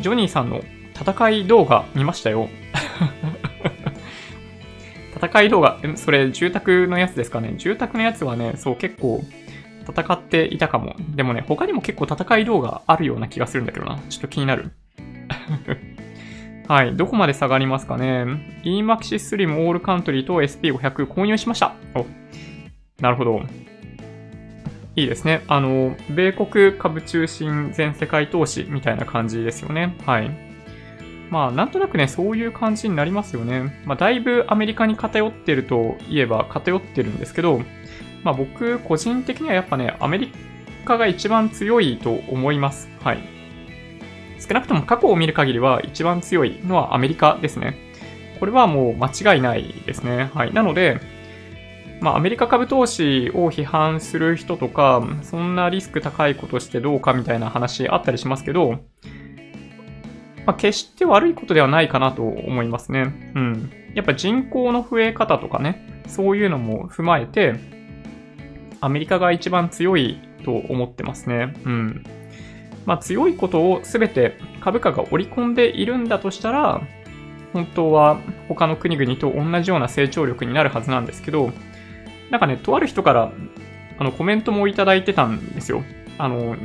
[0.01, 0.63] ジョニーさんの
[0.95, 2.49] 戦い動画見ましたよ。
[5.17, 7.55] 戦い動画、それ住宅のやつですかね。
[7.57, 9.25] 住宅のやつはね、そう結構
[9.89, 10.95] 戦っていたかも。
[11.15, 13.99] でもね、他にも結構戦い動画あるような気がするんだけどな。
[14.11, 14.73] ちょっと気になる。
[16.69, 16.97] はい。
[16.97, 18.25] どこまで下がりますかね。
[18.65, 21.75] EMAXI Slim All Country と SP500 購入しました。
[21.95, 22.07] お、
[23.01, 23.43] なるほど。
[24.97, 25.43] いいですね。
[25.47, 29.95] あの、米国株中心全世界投資みたいな感じですよね。
[30.07, 30.31] はい。
[31.31, 33.83] まあ、なんとなくね、そういう感じになりますよね。
[33.85, 37.61] まあ、だいぶアメリカに偏ってるといえば偏ってるんですけど、
[38.25, 40.33] まあ僕、個人的にはやっぱね、アメリ
[40.85, 42.89] カが一番強いと思います。
[43.03, 43.36] はい。
[44.47, 47.77] 少なくとも過去を見る限りは一番強いのはアメリカですね。
[48.39, 50.31] これはもう間違いないですね。
[50.35, 50.53] はい。
[50.53, 51.01] なので、
[52.01, 58.81] まあ、アメリカ株投資を批判する人とか、そんなリスク高いことしてどうかみたいな話あったりしますけど、
[60.45, 63.33] まあ、決して悪いことではないかなと思いますね。
[63.35, 63.71] うん。
[63.95, 67.55] やっぱ人口の増え方とかね、そういうのも踏まえて、
[68.81, 71.55] アメリカが一番強いと思ってますね。
[71.65, 72.05] うん。
[72.87, 76.81] まあ、強いことを全て株価が織り込んでいるんだとしたら、
[77.53, 81.53] 本当は他の国々と同じような成長力になるはずなんですけど、
[82.31, 83.33] なんかね、とある人から
[83.99, 85.83] あのコメントもいただいてたんですよ。
[86.19, 86.57] あの、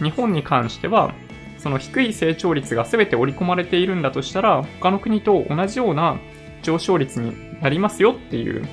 [0.00, 1.12] 日本に関しては、
[1.58, 6.18] その低い成長率が全て織り込まれているんだとしたら、他の国と同じような
[6.62, 8.66] 上昇率になりますよっていう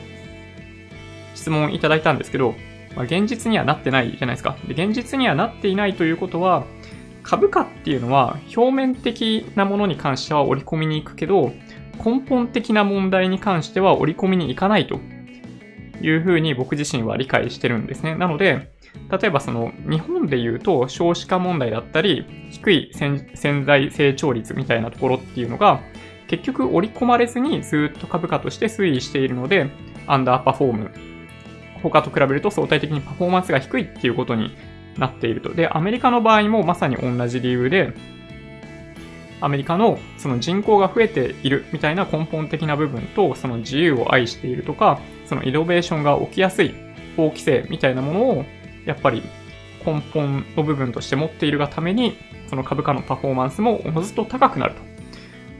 [1.35, 2.55] 質問いただいたんですけど、
[2.95, 4.57] まあ、現実にはなってないじゃないですか。
[4.67, 6.65] で現実にはなっていないということは、
[7.23, 11.53] 株価っていうのは表面的なものに関しては織り込みに行くけど、
[12.03, 14.99] 根本的な問題に関しては織り込みに行かないと
[16.01, 18.15] いうふうに僕自身は理解してるんですね。
[18.15, 18.71] なので、
[19.11, 23.27] 例えばその日本で言うと少子化問題だったり、低い潜
[23.65, 25.81] 在成長率みたいなところっていうのが、
[26.27, 29.69] 結局織り込まれずにずっと株価として推移しているので、
[30.07, 31.08] アンダーパフォーム。
[31.81, 34.55] 他と比べると相対的にパフォーマンスが低いっていうことに
[34.97, 35.53] なっていると。
[35.53, 37.93] で、アメリカの場合もまさに同じ理由で、
[39.41, 46.73] アメリカのその人口が増えているみたいな根本的な部分と、その自由を愛しているとか、そのイノベーションが起きやすい
[47.15, 48.45] 法規制みたいなものを、
[48.85, 49.23] やっぱり
[49.85, 52.17] 根本の部分として持っているがために、
[52.49, 54.73] その株価のパフォーマンスもおのずと高くなる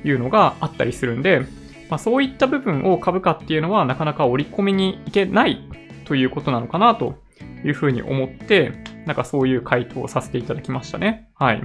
[0.01, 1.45] というのがあったりするんで、
[1.89, 5.61] まあ、そういった部分を株価っていうのはなかなか織り込みにいけない
[6.09, 7.19] ということなのかなと
[7.63, 8.73] いうふうに思って、
[9.05, 11.29] なんかそういう回答をさせていただきましたね。
[11.35, 11.61] はい。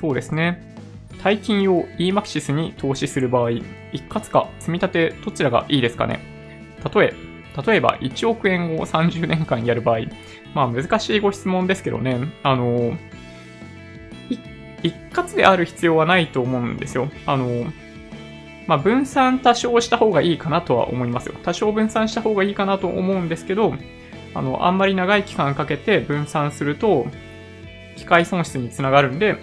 [0.00, 0.76] そうですね。
[1.22, 3.50] 大金用 EMAXIS に投資する場合、
[3.92, 6.20] 一括か積み立てどちらがいいですかね
[6.92, 7.14] 例え、
[7.64, 10.00] 例えば1億円を30年間やる場合、
[10.54, 12.96] まあ難しいご質問ですけどね、あの、
[14.82, 17.10] 一括である必要はないと思うんですよ。
[17.26, 17.72] あの、
[18.68, 21.34] まあ分散多少した方がいいかなとは思いますよ。
[21.42, 23.74] 多少分散した方がいいかなと思うんですけど、
[24.34, 27.06] あの、あんまり長い期間かけて分散すると、
[27.96, 29.36] 機械損失につながるんで、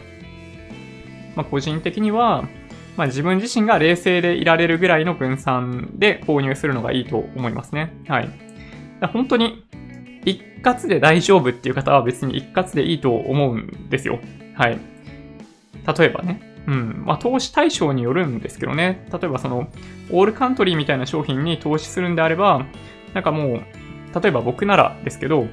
[1.35, 2.47] まあ、個人的には、
[2.95, 7.93] まあ、自分自身が冷静でいられるぐらいの分散で購入するのがいいと思いますね。
[8.07, 8.29] はい。
[9.11, 9.65] 本当に、
[10.23, 14.19] 一括で大丈夫っていう方は別に一括でいいと思うんですよ。
[14.53, 14.79] はい。
[15.97, 16.54] 例えばね。
[16.67, 17.03] うん。
[17.05, 19.07] まあ、投資対象によるんですけどね。
[19.11, 19.67] 例えばその、
[20.11, 22.65] オールカントリーみたいな商品に投資するんであれば、
[23.13, 23.61] なんかもう、
[24.21, 25.47] 例えば僕ならですけど、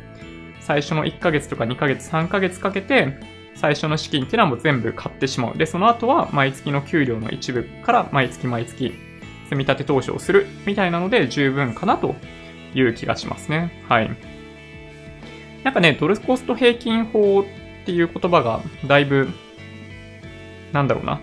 [0.61, 3.18] 最初の1ヶ月とか2ヶ月、3ヶ月かけて、
[3.55, 5.59] 最初の資金っていうのはもう全部買ってしまう。
[5.59, 8.94] で、その後は毎月の給料の一部から毎月毎月
[9.44, 12.14] 積み立て投資をするみたいなので十分かなと
[12.75, 13.85] いう気がしますね。
[13.88, 14.11] はい。
[15.62, 17.44] なんかね、ドルコスト平均法っ
[17.85, 19.29] ていう言葉がだいぶ、
[20.72, 21.20] なんだろうな、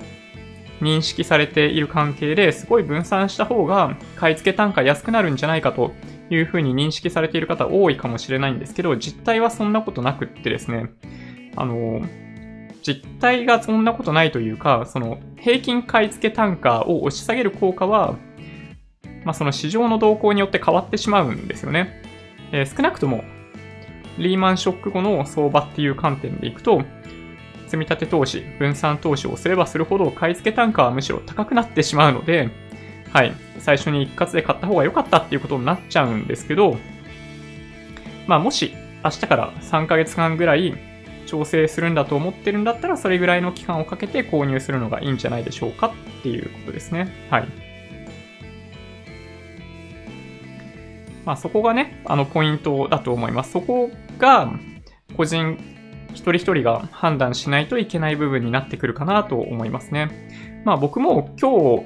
[0.81, 5.93] 認識されている関係ですごい分散した方が買い付け単価安くなるんじゃないかと
[6.29, 10.89] いうふうに認識されている方多いかもしれないんですけど、実態はそんなことなくってですね、
[11.55, 12.01] あの、
[12.81, 18.15] 実態がそんなことないというか、その平均買い付け単価を押し下げる効果は、
[19.25, 22.01] まあ、その市場の動向によって変わってしまうんですよね。
[22.51, 23.23] えー、少なくとも、
[24.17, 26.83] リーマンショック後の相場っていう観点でいくと、
[27.69, 32.49] 積立投資、分散投資をすればするほど買い付け単価はむしろ高くなってしまうので、
[33.12, 36.77] はい、最初に一括で買った方が良かったっていうことになっちゃうんですけど、
[38.27, 40.77] まあもし明日から3ヶ月間ぐらい
[41.25, 47.27] 調整するんだと思ってるんだったら、それぐらいの期間をかけて購入するのがいいんじゃないでしょうかっていうことですね。
[47.29, 47.47] はい。
[51.25, 53.51] まあそこがね、あのポイントだと思います。
[53.51, 54.51] そこが
[55.15, 55.58] 個人
[56.13, 60.62] 一人一人が判断しないといけない部分になってくるかなと思いますね。
[60.65, 61.86] まあ僕も今日、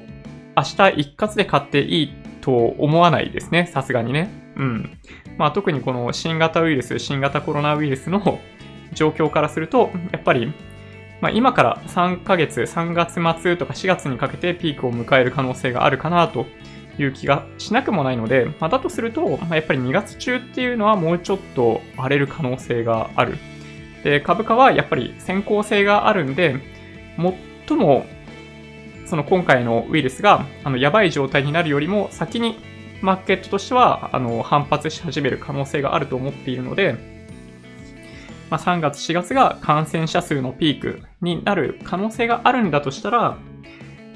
[0.56, 3.68] 明日一括で買っていいと思わないですね。
[3.72, 4.30] さすがにね。
[4.56, 4.98] うん。
[5.38, 8.38] まあ特にこの新型ウイルス、新型コロナウイルスの
[8.92, 10.52] 状況からすると、やっぱり、
[11.20, 16.46] まあ今から3ヶ月、3月末とか4月にかけてピークを迎える可能性があるかなと
[16.98, 23.38] いう気がしなくもないので、まあ、だとすると、まあ、やっぱり2月中っていうのはもうちょっと荒れる可能性がある。
[24.04, 26.56] で、株価はやっぱり先行性があるんで、
[27.66, 28.06] 最も、
[29.06, 32.56] その今回のウイルスが、あの、やばい状態になるよりも先に
[33.00, 36.96] マーケットとしては、あの、反発し始める可能性があると思っているので、
[38.50, 43.38] まあ、3月、4月が感染者数のピークになる可能性があるんだとしたら、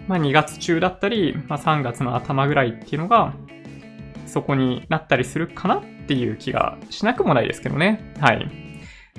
[0.07, 3.33] まあ、2月中だったり、まあ、3月の頭ぐらいっていうのが、
[4.27, 8.13] そこになったりするかなっていう気がしなくもないですけどね。
[8.21, 8.68] はい。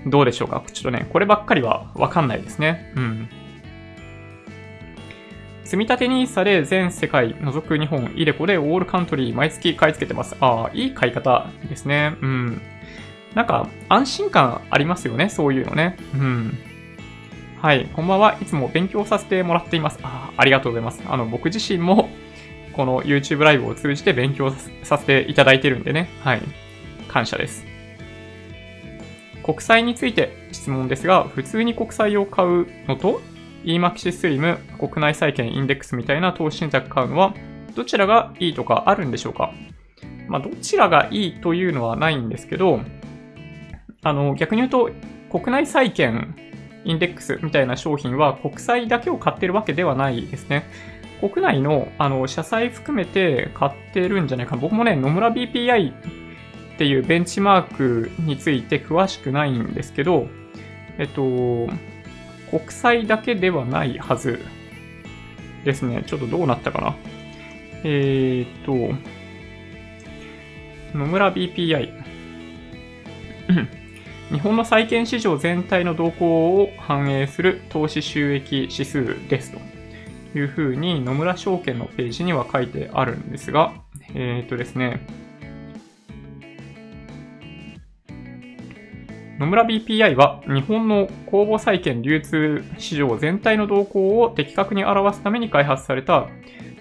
[0.06, 0.64] どうでしょうか？
[0.72, 2.94] ちょっとね、こればっかりはわかんないですね。
[2.96, 3.30] うん。
[5.64, 10.36] 積立 NISA で全世界除く日本、イデコでオールカントリー毎月買い付けてます。
[10.40, 12.16] ああ、いい買い方ですね。
[12.22, 12.62] うん。
[13.36, 15.96] なんか、安心感ありますよね、そういうのね。
[16.16, 16.58] うん。
[17.62, 18.36] はい、こんばんは。
[18.42, 20.00] いつも勉強させてもらっています。
[20.02, 21.04] あありがとうございます。
[21.08, 22.10] あの、僕自身も、
[22.74, 26.10] この YouTube ライブを通じて勉強させていただいてるんでね。
[26.24, 26.42] はい。
[27.08, 27.69] 感謝です。
[29.50, 33.20] 国債について質問ですが、普通に国債を買うのと、
[33.66, 37.34] EMAXI Slim 国内債券インデックスみたいな投資信託買うのは、
[37.76, 39.52] どちらがいいとかあるんでしょうか？
[40.28, 42.82] まあ、どちらがいいというのはないんですけど、
[44.04, 44.92] あの、逆に言うと、
[45.32, 46.36] 国内債券
[46.86, 50.66] インデックスみたいな商品は国債だけを買ってるわけではないですね。
[51.22, 54.58] 国内の、あの、社債含めて買ってるんじゃないか。
[54.58, 56.29] 僕もね、野村 BPI
[56.80, 60.30] っていうベンチマークについて詳しくないんですけど、
[60.98, 61.68] えっと、
[62.58, 64.40] 国債だけではないはず
[65.66, 66.06] ですね。
[66.08, 66.96] ちょっとどうなったかな。
[67.84, 68.96] えー、っと、
[70.98, 71.92] 野村 BPI。
[74.32, 79.60] 日本の債券市場全体の動向を反映する投資収益指数ですと
[80.38, 83.74] いうふうに野村証券のページには書いてあるんですが、
[84.16, 85.06] えー、っとですね、
[89.40, 96.28] 野村 BPI は日本の公募債券流通市場全体の動向を的確に表すために開発された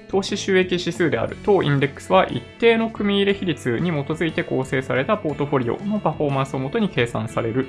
[0.08, 7.68] 投資収益指数である当インデックスは一定の組入れ比率に基づいて構成されたポートフォリオのパフォーマンスをもとに計算される。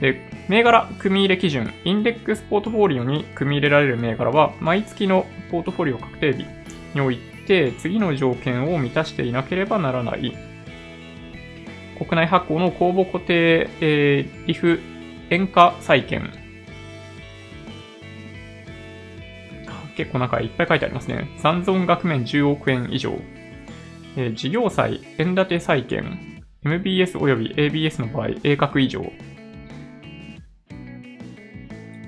[0.00, 6.46] で、銘柄組入れ基準、インデックスポートフォリオに組み入れられる銘柄は毎月のポートフォリオ確定日
[6.94, 10.53] において次の条件を満たしていなければならない。
[11.98, 14.80] 国内発行の公募固定、えー、リフ
[15.30, 16.30] 円価債券。
[19.96, 21.28] 結構なんかいっぱい書いてありますね。
[21.38, 23.12] 残存額面10億円以上。
[24.16, 29.04] えー、事業債、円建て債券、MBS 及び ABS の場合、鋭角以上。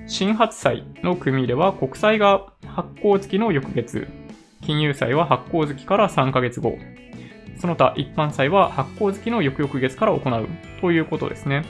[0.07, 4.07] 新発債の組入れは国債が発行月の翌月、
[4.63, 6.79] 金融債は発行月から3ヶ月後。
[7.59, 10.49] その他一般債は発行月の翌々月から行う
[10.81, 11.65] ということですね。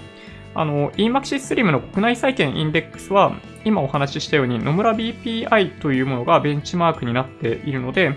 [0.55, 8.14] あの、EMAXI Slim の国内債券インデックスは、今お話ししたように野村 BPI というものがベンチマークになっているので、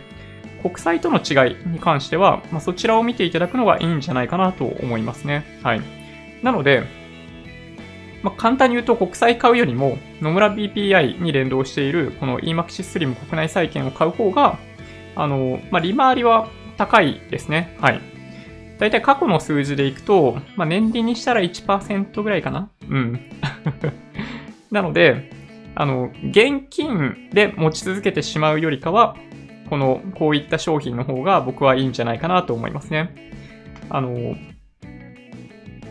[0.61, 5.59] 国債との違いに関しては、まあ、そちらを見ていただくのがいいんじゃないかなと思いますね。
[5.63, 5.81] はい。
[6.41, 6.83] なので、
[8.23, 14.59] まあ、簡単に言うと国債買うよりも野村 BPI に連動しているこの EMAXIS スリム国内債券を買う方が、
[15.15, 16.49] あの、まあ、利回りは
[16.79, 17.75] 高いですね。
[17.81, 18.01] はい。
[18.79, 23.19] だいたい過去の数字でいくと、まあ、年利にしたら1%ぐらいかなうん。
[24.71, 25.29] なので、
[25.75, 29.17] あの、現金で持ち続けてしまうよりかは、
[29.69, 33.13] この、こういった商品の方が僕はいいんじゃないかなと思いますね。
[33.89, 34.37] あの、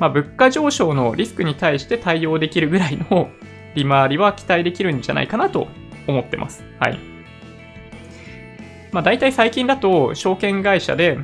[0.01, 3.28] まあ、物価上昇のリスクに対して対応できるぐらいの
[3.74, 5.68] 利回りは期待できるんじゃないかなと
[6.07, 6.64] 思ってます。
[6.80, 7.18] はい。
[8.93, 11.18] まあ、大体最近だと証券会社で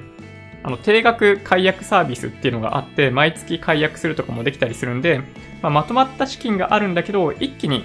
[0.64, 5.20] あの、定額解約サービスっていうのがあって、毎月解約するとかもできたりするんで、
[5.60, 7.84] まあ、まとまった資金があるんだけど、一気に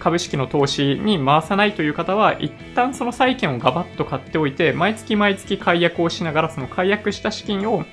[0.00, 7.84] 株式の投資に回さないという方は、一旦その債券をガバッと買っておいて、毎月毎月解約をしながら、その解約した資金を、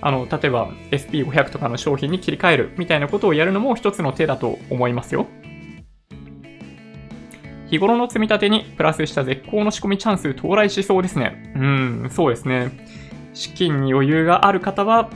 [0.00, 5.26] あの、例えば SP500 とかの商品に切り替えるみたいなことをやるのも一つの手だと思いますよ。
[7.72, 11.54] 日頃の積み立てにプラスした絶好の仕込みチャンス到来しそうですね。
[11.56, 12.70] うん、そうですね。
[13.32, 15.08] 資金に余裕がある方は、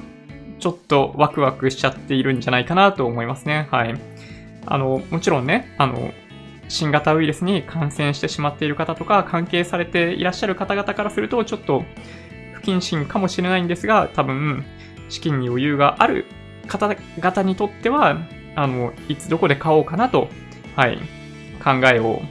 [0.59, 3.69] ちょっとワクワクしちゃっているんじゃないかなと思いますね。
[3.71, 3.95] はい。
[4.65, 6.13] あの、もちろんね、あの、
[6.69, 11.85] 新型ウイルスに感染してしまっている方とか、関係されていらっしゃる方々からすると、ちょっと
[12.55, 14.65] 不謹慎かもしれないんですが、多分、
[15.11, 16.25] 資金に余裕がある
[16.69, 18.17] 方々にとっては、
[18.55, 20.31] あの、いつどこで買おうかなと、
[20.75, 20.99] はい、
[21.63, 22.23] 考えを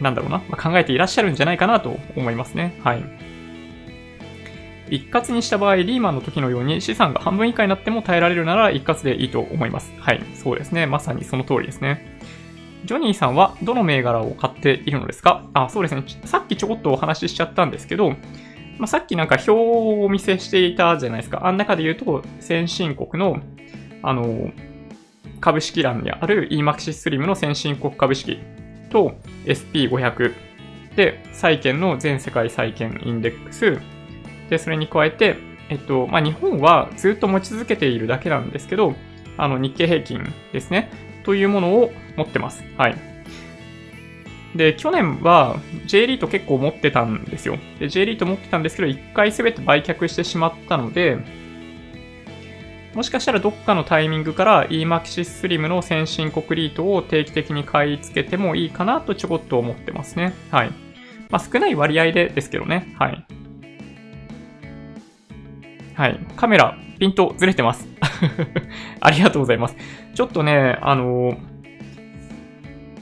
[0.00, 2.78] なんだろうな、まあ、考えていらっしゃるんじゃないかなと思いますね。
[2.84, 3.02] はい。
[4.90, 9.92] 一括にした場合、リーマンの時のように資産が半分以下になっても耐えられるなら一括でいいと思います。
[9.98, 10.22] はい。
[10.34, 10.86] そうですね。
[10.86, 12.18] まさにその通りですね。
[12.84, 15.44] ジョニーさんはどの銘柄を買っているのですか？
[15.52, 16.04] あ、そうですね。
[16.24, 18.10] さっきちょこっとお話ししちゃったんですけど、
[18.78, 21.46] まあ、さっきなんか表をお見せしていたじゃないですか。
[21.46, 23.40] あん中で言うと、先進国の、
[24.02, 24.52] あの、
[25.40, 28.38] 株式欄にある EMAXIS SLIM の先進国株式
[28.88, 29.14] と
[29.44, 30.34] SP500
[30.96, 33.78] で、債券の全世界債券インデックス、
[34.50, 35.36] で、それに加えて、
[35.68, 38.94] えっと、まあ、日本はずっと持ち続けているだけなんですけど、
[39.36, 40.22] あの、日経平均
[40.52, 40.90] ですね、
[41.24, 42.64] というものを持ってます。
[42.76, 42.96] はい。
[44.56, 47.58] で、去年は J リート結構持ってたんですよ。
[47.78, 51.18] で、J リート持ってたんですけど、一回すべて売却してしまったので、
[52.94, 60.32] もしかしたらどっかのタイミングから EMAXIS Slim の先進国リートを定期的に買い付けてもいいかなとちょこっと思ってますね。
[60.50, 60.70] はい。
[61.30, 62.94] まあ、少ない割合でですけどね。
[62.98, 63.26] はい。
[65.94, 66.20] はい。
[66.36, 67.88] カメラ、ピントずれてます。
[69.00, 69.76] ありがとうございます。
[70.14, 71.38] ちょっとね、あのー、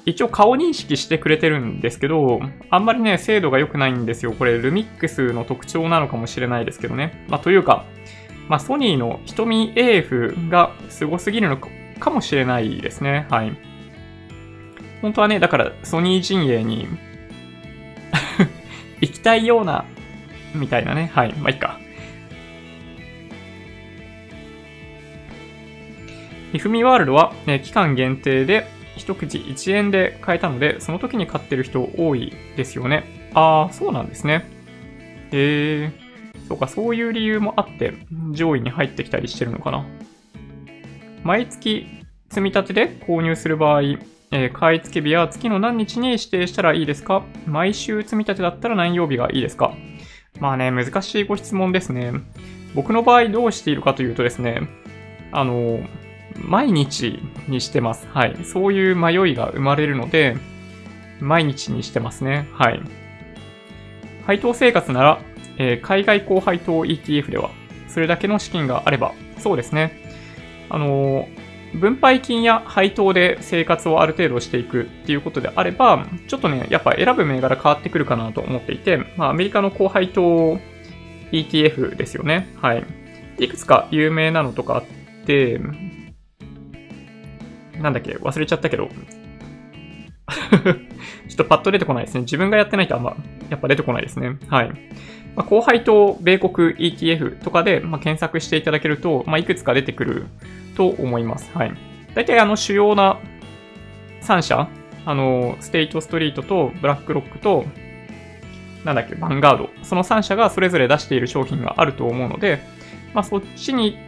[0.07, 4.33] 一応顔認識してくれてるんですけど、あんまりね、精度が良くないんですよ。
[4.33, 7.25] これ、ルミックスの特徴なのかもしれないですけどね。
[7.29, 7.85] まあ、というか、
[8.49, 11.59] まあ、ソニーの瞳 AF が凄すぎるの
[11.99, 13.27] かもしれないですね。
[13.31, 13.57] はい。
[15.03, 16.89] 本当はね、だからソニー陣営に
[19.01, 19.85] 行きたいような、
[20.55, 21.11] みたいなね。
[21.15, 21.33] はい。
[21.35, 21.79] まあ、いいか。
[26.53, 28.67] ひふみワールドは、ね、期間限定で
[28.97, 33.31] 一口1円で買えたので、その時に買ってる人多いですよね。
[33.35, 34.47] ああ、そうなんですね。
[35.33, 36.06] へえー。
[36.49, 37.95] そうか、そういう理由もあって、
[38.33, 39.85] 上位に入ってきたりしてるのかな。
[41.25, 41.87] 毎月
[42.29, 47.25] 積み立てで購入する場合、えー、買い付け日は月の何日に指定したらいいですか？
[47.47, 49.75] 毎週積み立てだったら何曜日がいいですか？
[50.39, 52.13] まあね、難しいご質問ですね。
[52.75, 54.69] 僕の場合どうしているかというとですね、
[55.33, 55.81] あの、
[56.37, 58.07] 毎日にしてます。
[58.09, 58.37] はい。
[58.45, 60.37] そういう迷いが生まれるので、
[61.21, 62.49] 毎日にしてますね。
[62.53, 62.81] はい。
[64.27, 65.21] 配当生活なら
[65.59, 67.51] えー、海外高配当 ETF では、
[67.89, 70.03] それだけの資金があれば、そうですね。
[70.69, 80.59] あのー、分配金や配当で生活をある程度していくっていうことであれば、ちょっとね、やっぱ選ぶ銘柄変わってくるかなと思っていて、まあ、アメリカの高配当
[81.33, 82.49] ETF ですよね。
[82.61, 82.85] はい。
[83.39, 84.85] いくつか有名なのとかあっ
[85.27, 85.61] て、
[87.81, 88.89] なんだっけ、忘れちゃったけど、
[91.29, 92.23] ちょっとパッと出てこないですね。
[92.23, 93.17] 自分がやってないとあんま、
[93.51, 94.39] やっぱ出てこないですね。
[94.49, 94.71] はい。
[95.37, 100.27] まあ、後輩と米国 ETF とかで、まあ、検索していただけると、まあ、いくつか出てくる
[100.77, 101.51] と思います。
[101.53, 101.73] はい。
[102.15, 103.19] 大体あの主要な
[104.23, 104.69] 3社、
[105.05, 107.67] あの、ステイトストリートとブラックロックと、
[108.85, 109.71] なんだっけ、バンガード。
[109.83, 112.61] その3社がそれぞれ出している商品があると思うので、
[113.13, 113.99] まあ、そっちに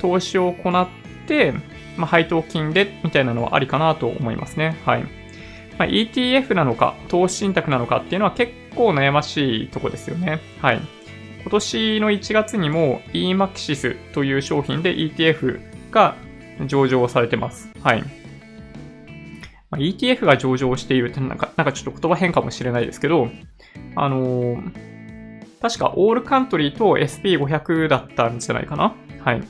[0.00, 0.88] 投資を行っ
[1.26, 1.52] て、
[1.96, 4.76] まあ、配当金でみたいなのはありかなと思いますね。
[4.86, 5.04] はい。
[5.78, 10.40] まあ、ETF なのか、投資信託なのかっていうのは結構悩ましいとこですよね。
[10.60, 10.80] はい。
[11.42, 15.60] 今年の1月にも EMAXIS という商品で ETF
[15.90, 16.16] が
[16.66, 17.70] 上場されてます。
[17.82, 18.04] はい。
[19.70, 23.28] ま ETF が上場しているってなんか、なんかちょっと言葉変かもしれないですけど、
[23.96, 24.72] あのー、
[25.60, 29.42] 確かオールカントリーと SP500 だったんじゃないかなはい。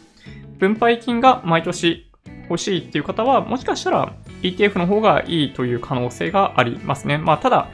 [0.59, 2.11] 分配金が毎年
[2.49, 4.14] 欲しいっていう方は、もしかしたら
[4.45, 7.18] ETF の方がいいという可能性がありますね。
[7.18, 7.68] まあ、ただ、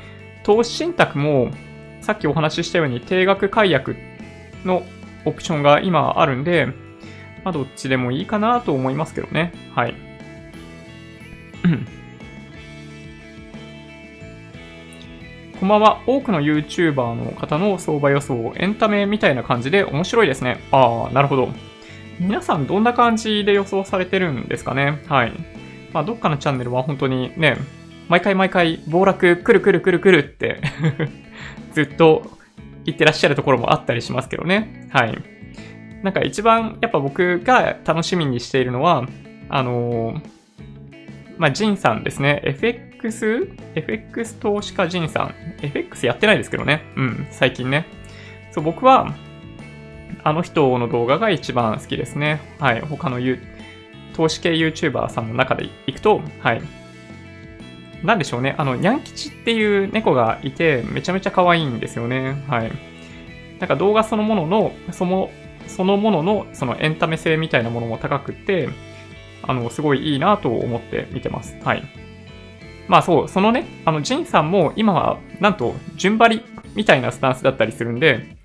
[0.45, 1.51] 投資信託も、
[2.01, 3.97] さっきお話ししたように定額解約
[4.65, 4.85] の
[5.25, 6.67] オプションが今あるんで、
[7.45, 9.53] まあ、どっちでもいいかなと思いますけどね。
[9.75, 9.95] はい。
[15.59, 16.01] こんばんは。
[16.07, 20.59] 多くの YouTuber の方の相場予想、エンタメみたいな感じで面白いですね。
[20.71, 21.51] ああ、なるほど。
[22.19, 25.33] 皆さんどんな感じで予想されてるんですかねはい。
[25.93, 27.57] まあ、どっかのチャンネルは本当にね、
[28.09, 30.61] 毎回毎回暴落くるくるくるくるって
[31.73, 32.31] ずっと
[32.85, 34.89] 言ってらっしゃるところもあったりしますけどね。
[34.91, 35.19] はい。
[36.03, 39.07] なんか一番やっぱ僕が楽しみにしているのは、
[39.49, 40.21] あのー、
[41.39, 42.41] まあ、ジンさんですね。
[42.45, 45.35] FX、FX 投資家ジンさん。
[45.63, 46.83] FX やってないですけどね。
[46.97, 47.87] うん、最近ね。
[48.53, 49.15] そう、僕は、
[50.23, 52.41] あの人の動画が一番好きですね。
[52.59, 52.81] はい。
[52.81, 53.19] 他の
[54.21, 56.63] 投資系 YouTuber さんの中で行くと、はい。
[58.05, 58.55] なんでしょうね。
[58.59, 62.45] あの、ニャン吉っていう猫がいて、めちゃめちゃ可愛いんですよね。
[62.47, 62.71] はい。
[63.59, 65.31] なんか動画そのものの、その、
[65.67, 68.69] そのものの、そのエンタメ性みたいなものも高くって、
[69.43, 71.57] あの、すごいいいなと思って見てます。
[71.65, 71.83] はい。
[72.87, 76.43] まあそう、そのね、あの、ジンさんも今は、なんと、順張り
[76.75, 78.37] みたいなスタンスだったりするんで、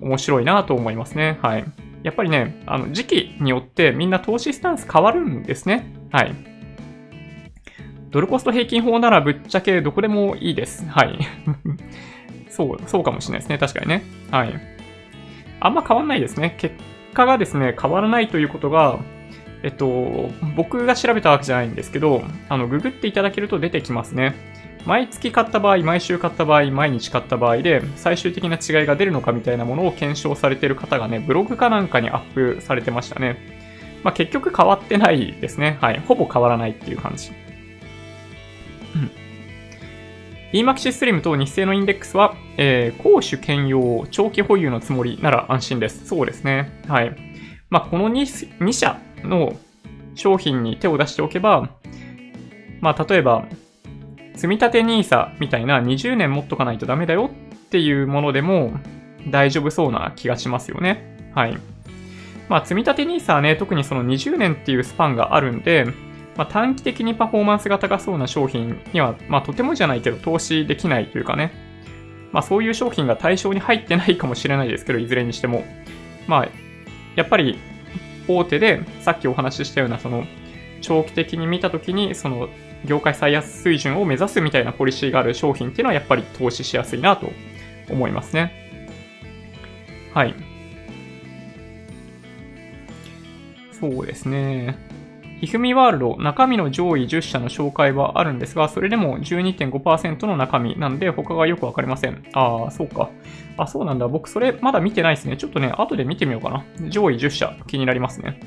[0.00, 1.38] 面白いなと思いますね。
[1.42, 1.64] はい。
[2.04, 5.86] やっぱりね、あの、時期によってみんな投資スタンス変わるんですね。
[6.12, 6.34] はい。
[8.10, 10.84] ドルコスト平均法ならぶっちゃけどこでもいいです。
[10.86, 11.18] はい。
[12.50, 13.58] そう、そうかもしれないですね。
[13.58, 14.04] 確かにね。
[14.30, 14.52] はい。
[15.60, 16.54] あんま変わんないですね。
[16.58, 16.76] 結
[17.14, 18.98] 果がですね、変わらないということが、
[19.62, 24.34] えっと、僕が調べたわけじゃないんですけど、あの、ググっていただけると出てきますね。
[24.86, 33.38] 毎月買った場合、毎週買った場合、毎日買った場合で、最終的な違いが出るのかみたいなものを検証されている方がね、ブログかなんかにアップされてましたね。
[34.02, 35.78] まあ、結局変わってないですね。
[35.80, 36.00] はい。
[36.00, 37.32] ほぼ変わらないっていう感じ。
[38.94, 39.10] うん。
[40.52, 46.06] EMAXI Slim と日清のインデックスは、えー、攻守兼用、長期保有のつもりなら安心です。
[46.06, 46.70] そうですね。
[46.86, 47.16] はい。
[47.70, 49.56] まあ、この 2, 2社の
[50.14, 51.70] 商品に手を出しておけば、
[52.82, 53.46] まあ、例えば、
[54.34, 57.30] 積立 NISA みたいな20年持っとかないとダメだよ
[57.66, 58.72] っていうものでも
[59.28, 61.32] 大丈夫そうな気がしますよね。
[61.34, 61.58] はい。
[62.48, 65.86] まあ、積立 NISA はね、特にその20年っていうスパンがあるんで、
[66.36, 71.52] まあ、短期的にパフォーマンスが高そうな商品には、まあ、とてもじゃないけど投資できないというかね、
[72.32, 75.64] まあ、そういう商品が対象に入ってないかもしれないですけど、いずれにしても。
[76.26, 76.48] まあ、
[77.14, 77.58] やっぱり
[78.26, 80.24] 大手で、さっきお話ししたような、その、
[80.80, 82.48] 長期的に見たときに、その、
[82.84, 87.30] 業界最安水準を目指すみたいなポリシーがある商品っていうのはやっぱり投資しやすいなと
[87.90, 88.52] 思いますね。
[90.12, 90.34] はい。
[93.72, 94.78] そうですね。
[95.40, 102.24] ひふみワールド、中身の上位10社の紹介はあるんですが、それでも12.5%の中身なんで他がよくわかりません。
[102.32, 103.10] ああ、そうか。
[103.56, 104.08] あ、そうなんだ。
[104.08, 105.36] 僕それまだ見てないですね。
[105.36, 106.64] ちょっとね、後で見てみようかな。
[106.88, 108.40] 上位10社気になりますね。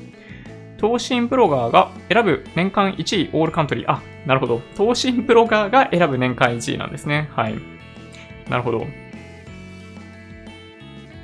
[0.80, 3.90] 東進ブロガーが選ぶ年間1位オールカントリー。
[3.90, 4.62] あ、なるほど。
[4.76, 7.28] 東進ブロガーが選ぶ年間1位なんですね。
[7.32, 7.56] はい。
[8.48, 8.86] なるほど。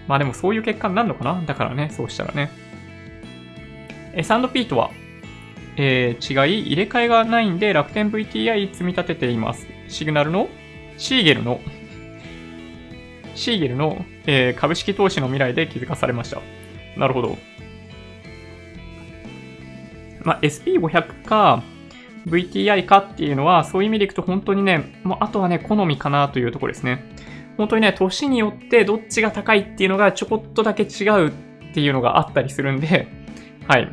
[0.09, 1.42] まあでもそういう結果になるのかな？
[1.46, 2.50] だからね、そうしたらね。
[4.14, 4.90] S&P とは、
[5.76, 9.66] えー、違い、入れ替えがないんで楽天 VTI 積み立てています。
[9.88, 10.48] シグナルの、
[10.98, 11.61] シーゲルの、
[13.34, 16.40] シーゲルの、えー、株式投資の未来で気づかされました。
[16.96, 17.38] なるほど。
[20.24, 21.62] まあ、SP500 か
[22.26, 27.04] VTI かっていうのは、そういう意味でいくと本当にね、もうあとはね、好みかなというところですね。
[27.56, 31.32] 本当にね、年によってどっちが高いっていうのがちょこっとだけ違うっ
[31.74, 33.08] ていうのがあったりするんで、
[33.68, 33.88] はい。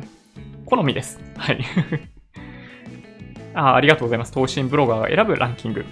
[0.66, 1.20] 好みです。
[1.36, 1.60] はい。
[3.54, 4.32] あありがとうございます。
[4.32, 5.84] 投信ブロガーが選ぶランキング。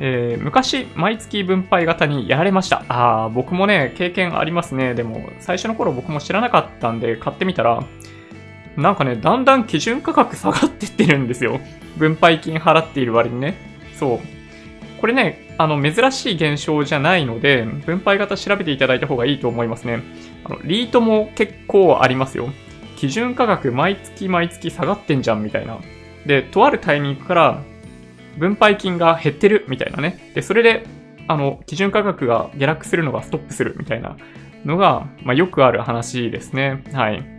[0.00, 2.84] えー、昔、毎月分配型にやられました。
[2.88, 4.94] ああ、僕もね、経験ありますね。
[4.94, 7.82] でも、最初の頃僕も知らなかったんで買ってみたら、
[8.76, 11.60] なんかね、だんだん基準価格下がってってるんですよ。
[11.96, 13.54] 分配金払っている割にね。
[13.94, 15.00] そう。
[15.00, 20.00] これね、あの、珍しい現象じゃないので、分配型調べていただいた方がいいと思いますね。
[20.44, 22.50] あの、リートも結構ありますよ。
[22.96, 25.78] 基準価格毎月毎月下がってんじゃんみたいな。
[26.24, 27.62] で、とあるタイミングから
[28.38, 30.30] 分配金が減ってるみたいなね。
[30.34, 30.84] で、それで
[31.28, 34.16] あの、基準価格が下落するのがストップするみたいな
[34.64, 36.84] のが、まあ、よくある話ですね。
[36.92, 37.35] はい。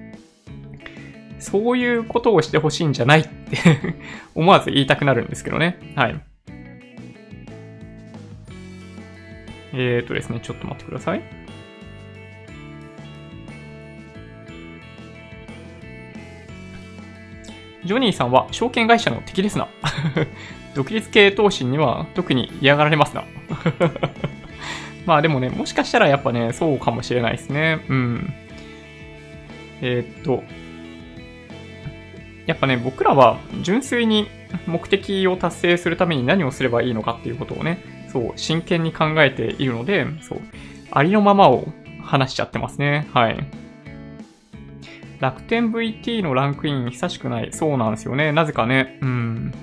[1.40, 3.96] そういうことをしてほしいんじゃないって
[4.36, 5.78] 思わず言いたくなるんですけどね。
[5.96, 6.20] はい。
[9.74, 11.22] えーとですね、ちょっと待ってください。
[17.86, 19.68] ジョニーさんは証券会社の敵ですな。
[20.76, 23.24] 独立系投資には特に嫌がられますな。
[25.06, 27.80] まあでもね、もしかしたらやっぱね、そうかもしれないですね。
[27.88, 28.34] うん。
[29.82, 30.44] えー、っと、
[32.48, 34.28] やっぱね、僕らは純粋に
[34.66, 40.42] 目的を達成するために何をすればいいのかっていうことをね、そう、真剣に考えているので、そう、
[40.90, 41.68] ありのままを
[42.02, 43.08] 話しちゃってますね。
[43.14, 43.38] はい。
[45.20, 47.52] 楽天 VT のランクイン久しくない。
[47.52, 48.32] そうなんですよね。
[48.32, 48.98] なぜかね。
[49.02, 49.54] うん。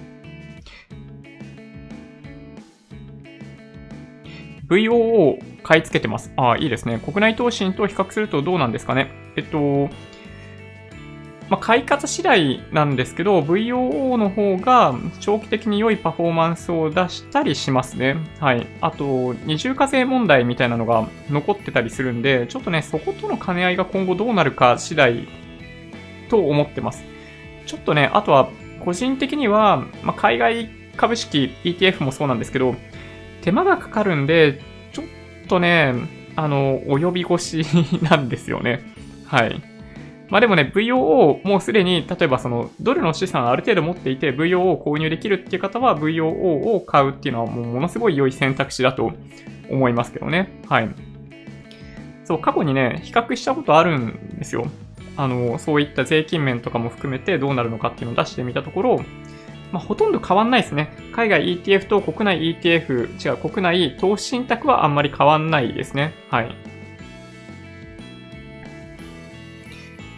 [4.69, 6.33] VOO を買い付けてます。
[6.37, 6.99] ああ、いいですね。
[6.99, 9.11] 国内投信と比較するとどうなんですかね。
[9.37, 9.89] えっと、
[11.51, 18.17] まあ、買い方次第なんですけど、VOO の方が長期的に良いパフォーマンスを出したりしますね。
[18.41, 18.67] はい。
[18.81, 25.29] あと、二重課税問題みたいなのが残ってたりするんで、ちょっとね、そことの兼ね合いが今後どうなるか次第
[26.31, 27.05] と思ってます。
[27.67, 28.49] ちょっとね、あとは、
[28.81, 32.75] 個人的には、まあ、海外株式 ETF もそうなんですけど、
[33.43, 34.61] 手間がかかるんで、
[34.93, 35.05] ちょっ
[35.49, 35.95] とね、
[36.37, 37.67] あの、及び腰
[38.03, 38.81] なんですよね。
[39.27, 39.74] はい。
[40.29, 49.13] まあでもね、VOO もうすでに、例えばその、ドルの資産ある程度持っていて VOO を購入できるっていう方は VOO を買うっていうのはもうものすごい良い選択肢だと
[49.71, 50.61] 思いますけどね。
[50.69, 50.89] はい。
[52.25, 54.67] そう、過去にね、比較したことあるんですよ。
[55.17, 59.05] あの、そういった税金面とかも含めてどうなるのかっていうのを出してみたところ、
[59.73, 60.91] まあ、ほとんど変わんないですね。
[61.13, 66.15] 海外 ETF と国内 ETF、違う、国内投資信託はあんまり変わんないですね。
[66.31, 66.74] はい。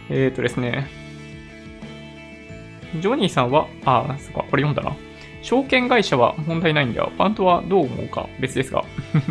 [0.09, 0.87] えっ、ー、とですね。
[3.01, 4.95] ジョニーさんは、あ、そっか、これ読んだな。
[5.41, 7.11] 証券会社は問題ないんだよ。
[7.17, 8.83] バントはどう思うか別ですが。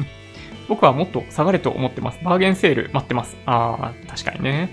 [0.68, 2.18] 僕はもっと下がれと思ってます。
[2.24, 3.36] バーゲンセール待ってます。
[3.46, 4.68] ああ、確かにね。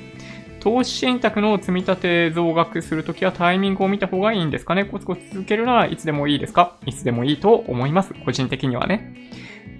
[0.59, 8.13] 投資信託の積み立て増額するときはタイミングを見た方がいいんですかねコツコツ続けるならいつでもいいですかいつでもいいと思います。
[8.25, 9.13] 個人的にはね。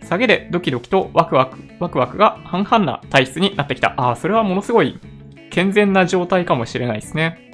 [0.04, 3.94] 下げでドキドキとワクワク、ワクワクが半々な体質になってきた。
[3.96, 5.00] ああ、それはものすごい
[5.54, 7.52] 健全な状態かもしれないですね。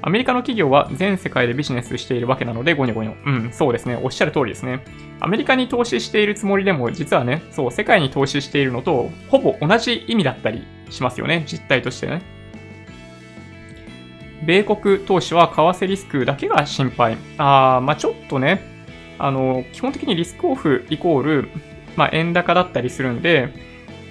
[0.00, 3.14] アメリカの企業は全世界でビジネスしているわけなので、ゴニョゴニョ。
[3.26, 4.00] うん、そうですね。
[4.02, 4.82] おっしゃる通りですね。
[5.20, 11.44] アメリカに投資しているつもりでも、実はね、そう、世界に投資しているのと、ほぼ同じ意味だったりしますよね。
[11.46, 12.22] 実態としてね。
[14.46, 17.18] 米国投資は為替リスクだけが心配。
[17.36, 18.62] あまあちょっとね、
[19.18, 21.48] あの、基本的にリスクオフイコール、
[21.96, 23.52] まあ、円高だったりするんで、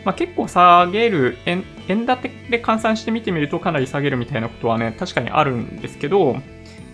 [0.03, 6.37] まあ、結構下げる円、円建てで換算して見てみるとかなり下げるみたいなことはね、確かにあるんですけど、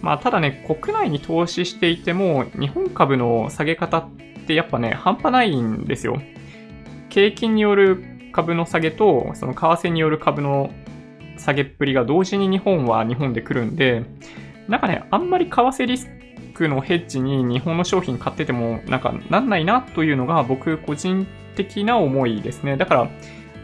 [0.02, 4.10] まあ、ただね、国内に投資していても、日本株の下げ方っ
[4.48, 6.22] てやっぱね、半端ないんですよ。
[7.10, 10.72] 景気による株の下げと、その為替による株の
[11.38, 14.04] 下げっぷりが同時に日本は日本で来るんで、
[14.68, 16.10] なんかね、あんまり為替リス
[16.54, 22.78] クのヘッジに日本の商品買ってても、なんかなんないなというのが僕個人的な思いですね。
[22.78, 23.10] だから、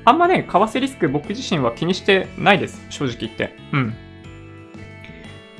[0.08, 2.82] あんまね、為替リスク僕自身は気にしてないです。
[2.90, 3.54] 正直言って。
[3.74, 3.94] うん。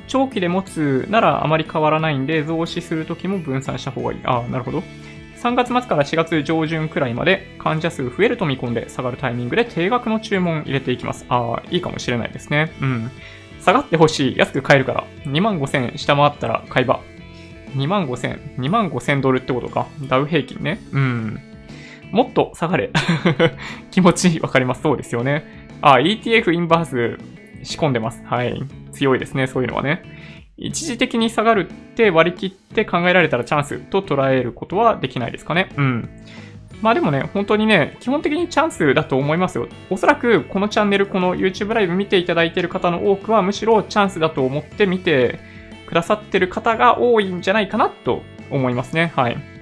[0.06, 4.20] 長期で持つならあまり変わらないんで、増資するときも分散した方がいい。
[4.24, 4.82] ああ、なるほど。
[5.42, 11.26] 3月末から4月上旬くらいまで患者数増えると見込んで下がるタイミングで定額の注文入れていきます。
[11.28, 12.72] ああ、いいかもしれないですね。
[12.80, 13.10] うん。
[13.60, 14.38] 下がってほしい。
[14.38, 15.04] 安く買えるから。
[15.26, 17.02] 2万5000下回ったら買い場。
[17.74, 19.88] 2万5千、2万5千ドルってことか。
[20.08, 20.80] ダウ平均ね。
[20.90, 21.47] うん。
[22.10, 22.90] もっと下がれ。
[23.90, 24.82] 気持ちわかります。
[24.82, 25.44] そうですよね。
[25.80, 27.18] あ、ETF インバース
[27.64, 28.22] 仕込んでます。
[28.24, 28.62] はい。
[28.92, 29.46] 強いですね。
[29.46, 30.02] そういうのはね。
[30.56, 35.68] 一時的に下がるって割り切って考えられたらチャンスと捉えることはできないですかね。
[35.76, 36.08] うん。
[36.82, 39.68] まあでもね、本当にね、基本的にチャンスだと思いますよ。
[39.90, 45.38] おそらくこのチャンネル、この YouTube ライブ見ていただいている方の多くはむしろチャンスだと思って見て
[45.86, 49.12] くださってる方が多いんじゃないかなと思いますね。
[49.14, 49.57] はい。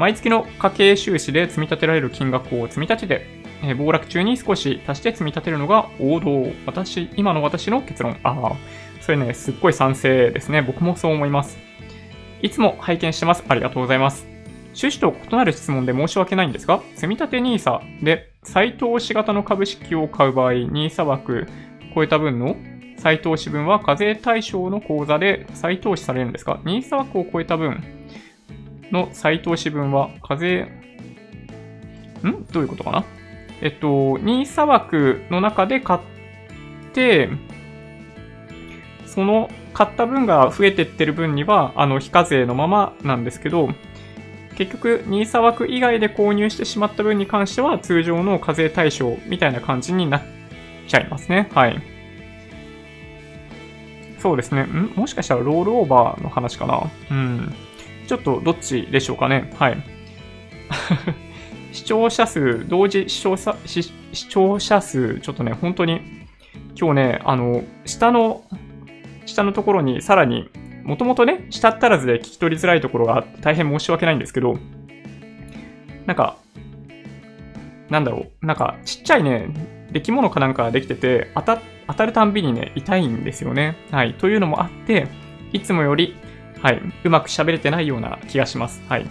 [0.00, 6.46] 毎月の家計収支で積み立てられる金額を積み立ててえー、暴落中に少し足して積み立てるのが王道。
[6.66, 8.18] 私、今の私の結論。
[8.22, 8.56] ああ、
[9.00, 10.62] それね、すっごい賛成ですね。
[10.62, 11.58] 僕もそう思います。
[12.42, 13.44] いつも拝見してます。
[13.48, 14.26] ありがとうございます。
[14.68, 21.46] 趣旨と異なる質問で申し訳ないんですが、積立 NISA で再投資型の株式を買う場合、NISA 枠
[21.94, 22.56] 超えた分の
[22.96, 27.82] 再投資分は課税対象の口座で再投資されるんですか ?NISA 枠を超えた分、
[28.92, 30.68] の再投資分は課税、
[32.24, 32.46] ん？
[32.52, 33.04] どういうことかな？
[33.62, 33.88] えっと、
[34.18, 36.00] NISA 枠の中で買っ
[36.92, 37.28] て、
[39.06, 43.68] その買った分が増えてってる分には、あの、非課税のままなんですけど、
[44.56, 50.22] 結局、NISA 枠以外で購入してしまった分に関しては、通常の課税対象みたいな感じになっ
[50.86, 51.48] ちゃいますね。
[51.54, 51.80] はい。
[54.18, 54.62] そうですね。
[54.62, 54.92] ん？
[54.96, 56.90] もしかしたらロールオーバーの話かな？
[57.10, 57.54] うん。
[58.10, 59.52] ちょっとどっちでしょうかね。
[59.56, 59.76] はい。
[61.70, 63.92] 視聴者数、同時視聴者視
[64.28, 66.00] 聴者数、ちょっとね、本当に、
[66.76, 68.42] 今日ね、あの、下の、
[69.26, 70.50] 下のところにさらに、
[70.82, 74.58] もともとね、下ったらずで聞き取りづらいところがあって大変申し訳ないんですけど、
[76.06, 76.36] なんか、
[77.90, 79.50] なんだろう、なんか、ちっちゃいね、
[79.92, 83.76] 出来物かなんかができてて、当た、当たるたんびにね、痛いんですよね。
[83.92, 84.14] はい。
[84.14, 85.06] というのもあって、
[85.52, 86.16] いつもより、
[86.62, 88.82] はい、うまく喋れてないような気がします。
[88.88, 89.06] はい。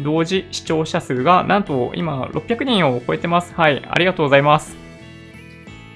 [0.00, 3.52] 同時視聴者数が、なんと今600人を超えてます。
[3.54, 4.76] はい、ありがとうございます。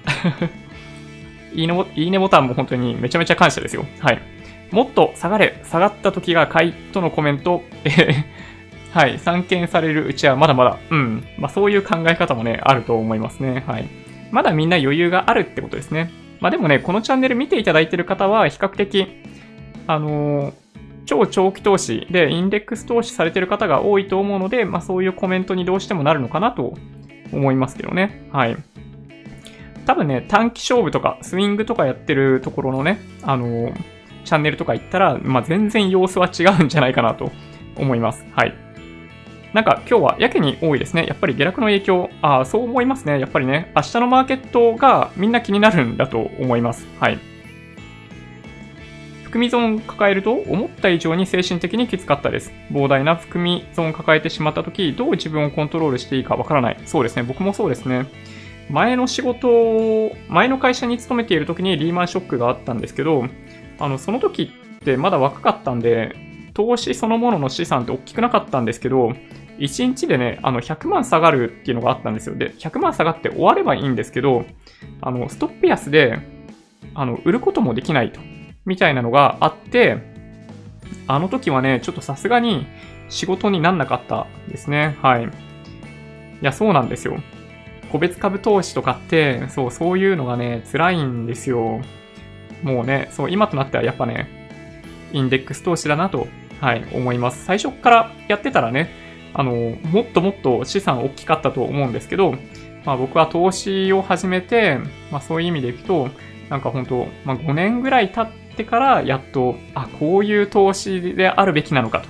[1.55, 3.87] いいねいいねボタンも本当にめちゃめちゃ感謝ですよ。
[4.01, 4.21] はい。
[4.73, 8.25] もっと下がれ、下がった時が買いとのコメント、え
[8.93, 13.63] はい、散見されるうちはまだまだ、うん、まあそういう考え方もね、あると思いますね。
[13.67, 13.89] はい。
[14.33, 16.11] まだみんな余裕があるってことですね。
[16.41, 19.07] まあでもね、このチャンネル見ていただいてる方は比較的、
[19.87, 20.65] あのー
[21.07, 26.75] 超長期投資でインデックス投資されてる方が多いと思うので、まあそういうコメントにどうしてもなるのかなと
[27.33, 28.29] 思いますけどね。
[28.33, 28.57] はい。
[29.87, 33.73] 多分ね、短期勝負とかスイングとかやってるところのね、あの
[34.25, 37.31] チャンネルとか行ったら、まあ全然様子は違うんじゃないかなと
[37.77, 38.25] 思います。
[38.33, 38.55] はい。
[39.53, 41.05] なんか今日はやけに多いですね。
[41.07, 43.21] やっぱり下落の影響、ああ、そう思いますね。
[43.21, 46.87] やっぱりね、明日のマーケットがみんな気になるんだと思います。
[46.99, 47.34] はい。
[49.35, 52.53] 含み損を抱えると思った以上に精神的にきつかったです。
[52.71, 56.81] 膨大な含み損を抱えてしまった時、どう自分をコントロールしていいかわからない。
[56.87, 58.07] そうですね、僕もそうですね。
[58.71, 63.25] 前の仕事、前の会社に勤めている時にリーマンショックがあったんですけど、
[63.81, 66.15] あの、その時ってまだ若かったんで、
[66.55, 69.15] 投資そのものの資産って大きくなかったんですけど、
[69.59, 72.37] 1日でね、あの、100万下がるっていうのがあったんですよ。
[72.37, 74.45] で、100万下がって終わればいいんですけど、
[75.01, 76.21] あの、ストップ安で、
[76.95, 78.21] あの、売ることもできないと。
[78.67, 79.99] みたいなのがあって、
[81.07, 82.67] あの時はね、ちょっとさすがに
[83.09, 84.97] 仕事になんなかったですね。
[85.03, 85.25] はい。
[85.25, 85.29] い
[86.41, 87.17] や、そうなんですよ。
[87.93, 91.81] 個別株投資とかって、そう、そういうのがね、辛いんですよ。
[92.63, 94.49] もうね、そう、今となってはやっぱね、
[95.13, 96.27] インデックス投資だなと、
[96.61, 97.45] はい、思います。
[97.45, 98.91] 最初からやってたらね、
[99.35, 102.35] あの、もっともっと資産大きかったと思うんですけど、
[102.85, 104.79] まあ僕は投資を始めて、
[105.11, 106.09] まあそういう意味でいくと、
[106.49, 112.03] なんか本当、まあ5年ぐらい経ってってからやっと、あ、こういう投資であるべきなのか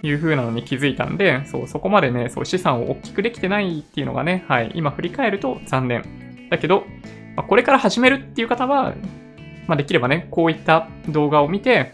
[0.00, 6.48] という風なのに気づいたんで、そう、そこまでね、そう、資産を大きくできてないっていうのがね、はい、今振り返ると残念。
[6.50, 6.84] だけど、
[7.36, 8.94] まあ、これから始めるっていう方は、
[9.68, 11.92] まあ、できればね、こういった動画を見て、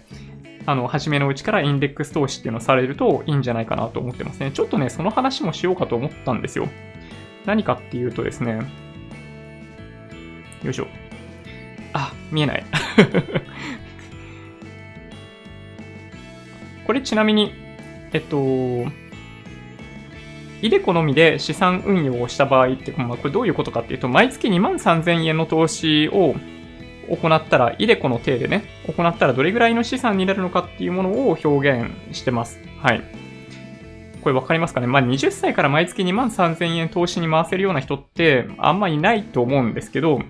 [0.64, 4.50] あの、初めのうちからインデックス投資っていうのをされるといいんじゃないかなと思ってますね。
[4.50, 6.68] ちょっとね、その話もしようかと思ったんですよ。
[7.44, 8.60] 何かっていうとですね、
[10.64, 10.88] よいしょ。
[11.96, 12.64] あ、見えない。
[16.86, 17.54] これちなみに、
[18.12, 18.36] えっと、
[20.62, 26.34] イデコのみで資産運用をした場合って、まあ、これどういうことかっていうと、毎月2万3000円の投資を
[27.08, 32.60] 行ったら、イデコの体でね、行ったらどれぐらいの資産になるのかっていうものを表現してます。
[32.82, 33.02] はい。
[34.22, 34.86] これわかりますかね？
[34.86, 40.20] まあ、20歳から毎月2万3000円投資に回せるような人ってあんまいないと思うんですけど、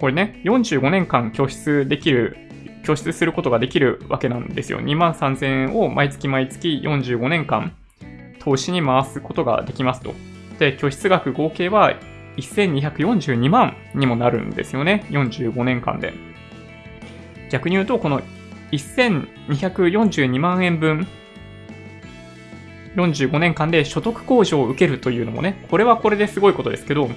[0.00, 2.38] これね、45年間拠出できる、
[2.84, 4.80] 拠出することができるわけなんですよ。
[4.80, 7.76] 2万3000円を毎月毎月45年間
[8.38, 10.14] 投資に回すことができますと。
[10.58, 11.94] で、拠出額合計は
[12.38, 15.04] 1242万にもなるんですよね。
[15.10, 16.14] 45年間で。
[17.50, 18.22] 逆に言うと、この
[18.72, 21.06] 1242万円分、
[22.96, 27.10] 45年間で所得控除を受けるというのもね、これはこれですごいことですけど、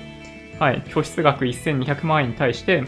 [0.59, 2.83] はい、拠出額1200万円に対して、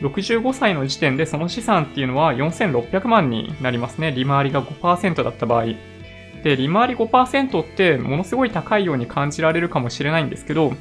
[0.00, 4.12] 65歳の時点でその資産っていうのは4600万になりますね。
[4.12, 5.66] 利回りが5%だった場合。
[6.42, 10.72] で、利回り5%ってものすごい高いように感じられるかもしれないんですけど、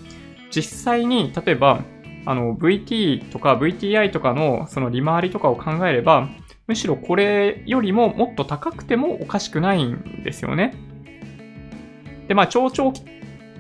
[0.52, 1.84] 実際に、例えば、
[2.26, 6.30] あの、VT とか VTI とかのその利回りとかを考えれば、
[6.68, 10.76] むしろこれよりももっと高くてもおかしくないんですよね。
[12.28, 13.04] で、まあ、超長期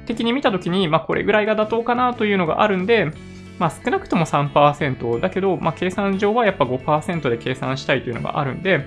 [0.06, 3.12] 的に見たときに、まあ、これぐらいが妥当かなというのがあるんで、
[3.60, 8.86] まあ、少なくとも3%だけど、まあ、計算上はやっぱ5%で計算したいというのがあるんで、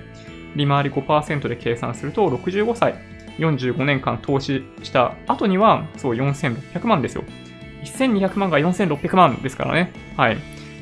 [0.55, 2.95] 利回り5%で計算すると、65歳、
[3.37, 7.23] 45年間投資した後には、そう、4600万ですよ。
[7.83, 9.91] 1200万が4600万ですからね。
[10.17, 10.37] はい。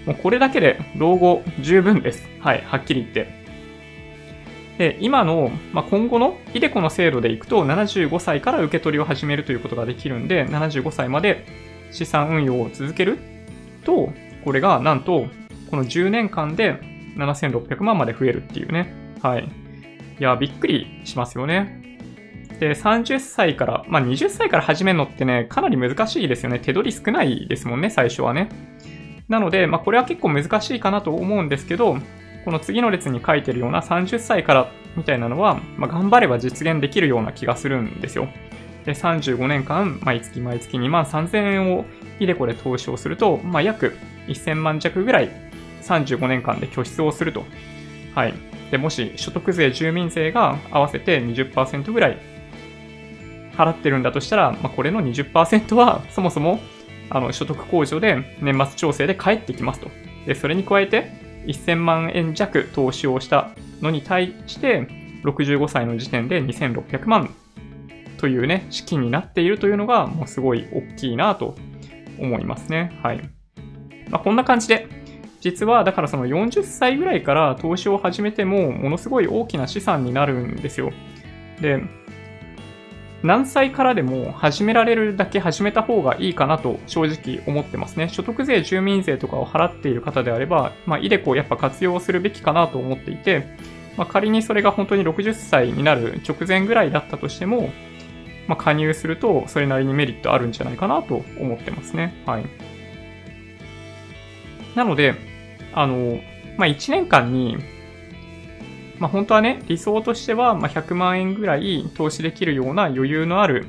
[0.05, 2.27] もうこれだけで老後十分です。
[2.39, 2.63] はい。
[2.65, 3.36] はっきり言って。
[4.77, 11.45] で、今の、まあ、今後のイデコの制度でいくと、75歳から受け取りを始めるということができるんで、75歳まで
[11.91, 13.17] 資産運用を続ける
[13.83, 14.11] と、
[14.43, 15.27] これがなんと、
[15.69, 16.79] この10年間で
[17.17, 18.93] 7600万まで増えるっていうね。
[19.21, 19.49] はい。
[20.19, 21.97] いや、びっくりしますよね。
[22.59, 26.59] で、30歳から、まあ、20歳から始めるのってね、かなり難しいですよね。
[26.59, 28.49] 手取り少ないですもんね、最初はね。
[29.27, 31.97] なので、まあ、これは結構難しいかなと思うんですけど、
[32.47, 38.29] この次の列に書いてるような30歳からみたいなのは、まあ、頑張れば実現できるような気がするんですよ。
[38.85, 41.83] で、35年間、毎月毎月2万3000円を
[42.21, 43.97] イデコで投資をすると、まあ、約
[44.29, 45.29] 1000万弱ぐらい
[45.81, 47.43] 35年間で拠出をすると。
[48.15, 48.33] はい。
[48.71, 52.17] で、もし所得税、住民税が合わせて20%ぐらい
[53.57, 56.61] 払ってるんだとしたら、まあ、これの20%はそもそも
[57.09, 59.91] あの所得控除で年末調整で返ってきますと。
[60.25, 64.87] で、それに加えて、1000万円弱投資をしたのに対して、
[65.23, 67.33] 65歳の時点で2600万
[68.17, 71.55] というね、資金になっているというのが、もうすごい大きいなと
[72.19, 72.99] 思いますね。
[73.03, 73.21] はい。
[74.09, 74.87] まあ、こんな感じで、
[75.39, 80.91] 実はだからその40歳ぐらいから投資を始めても、ものすごい大きな資産になるんですよ。
[81.61, 81.83] で、
[83.23, 88.09] 何歳からでも始められるだけ始めた方がいいかなと正直思ってますね。
[88.09, 93.47] 所得税、住民税とかを払っている方であれば、まあ、イデコをやっぱ活用するべきかなと思っていて、
[93.97, 97.71] まあ、仮にそれが本当に60歳になる直前ぐらいだったとしても、
[98.47, 102.13] まあ、加入するとそれなりにメリットあるんじゃないかなと思ってますね。
[102.27, 102.45] はい。
[104.75, 105.15] なので、
[105.73, 106.19] あの、
[106.57, 107.57] まあ、1年間に
[108.99, 113.65] まあ、本当はね、理想としては、ま100万円ぐらい投資できるような余裕のある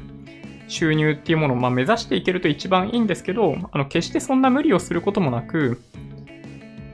[0.68, 5.82] 収入っていうものをま目指していけると一番いいんですけど、あの、決してそんな無理をすることもなく、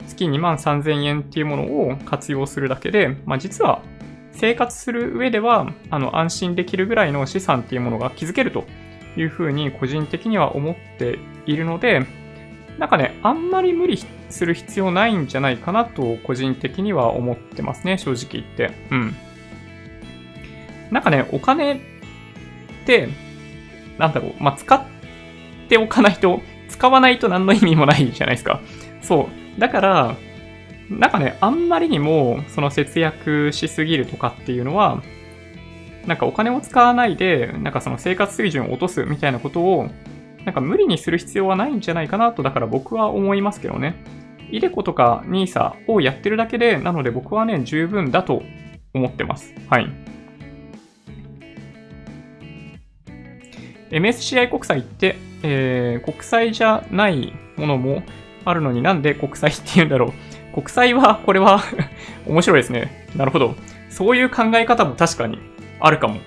[0.06, 3.82] 月2万3000円っていうものを活用するだけで、まあ、実は
[4.32, 8.64] 生活する上では、あの、安心できるぐらいの資産っていうものが築けると
[9.16, 12.06] いうふうに個人的には思っているので、
[12.78, 13.98] なんかね、あんまり無理
[14.30, 18.72] する必要ないんじゃないかなと、個人的には思ってますね、正直言って。
[18.90, 19.14] うん。
[20.90, 21.78] なんかね、お金っ
[22.86, 23.08] て、
[23.98, 24.82] なんだろう、まあ、使っ
[25.68, 28.60] ておかないと、使わないと何の意味もないじゃないですか。
[29.02, 29.60] そう。
[29.60, 30.16] だから、
[30.90, 35.02] なんかね、あんまりにも、その節約しすぎるとかっていうのは、
[36.06, 39.88] なんかお金を使わないで、なんかその生活水準を落とすみたいなことを
[40.44, 43.94] なんか無理にする必要はないんじゃないかなと、だから僕は思いますけどね。
[44.50, 48.42] イデコとか NISA をやってるだけで、なので僕はね、十分だと
[48.92, 49.54] 思ってます。
[49.68, 49.90] はい。
[53.90, 58.02] MSCI 国債って、えー、国債じゃないものも
[58.44, 60.54] あるのになんで国債って言うんだろう。
[60.54, 61.60] 国債は、これは
[62.26, 63.08] 面白いですね。
[63.16, 63.54] なるほど。
[63.88, 65.38] そういう考え方も確かに
[65.80, 66.20] あるかも。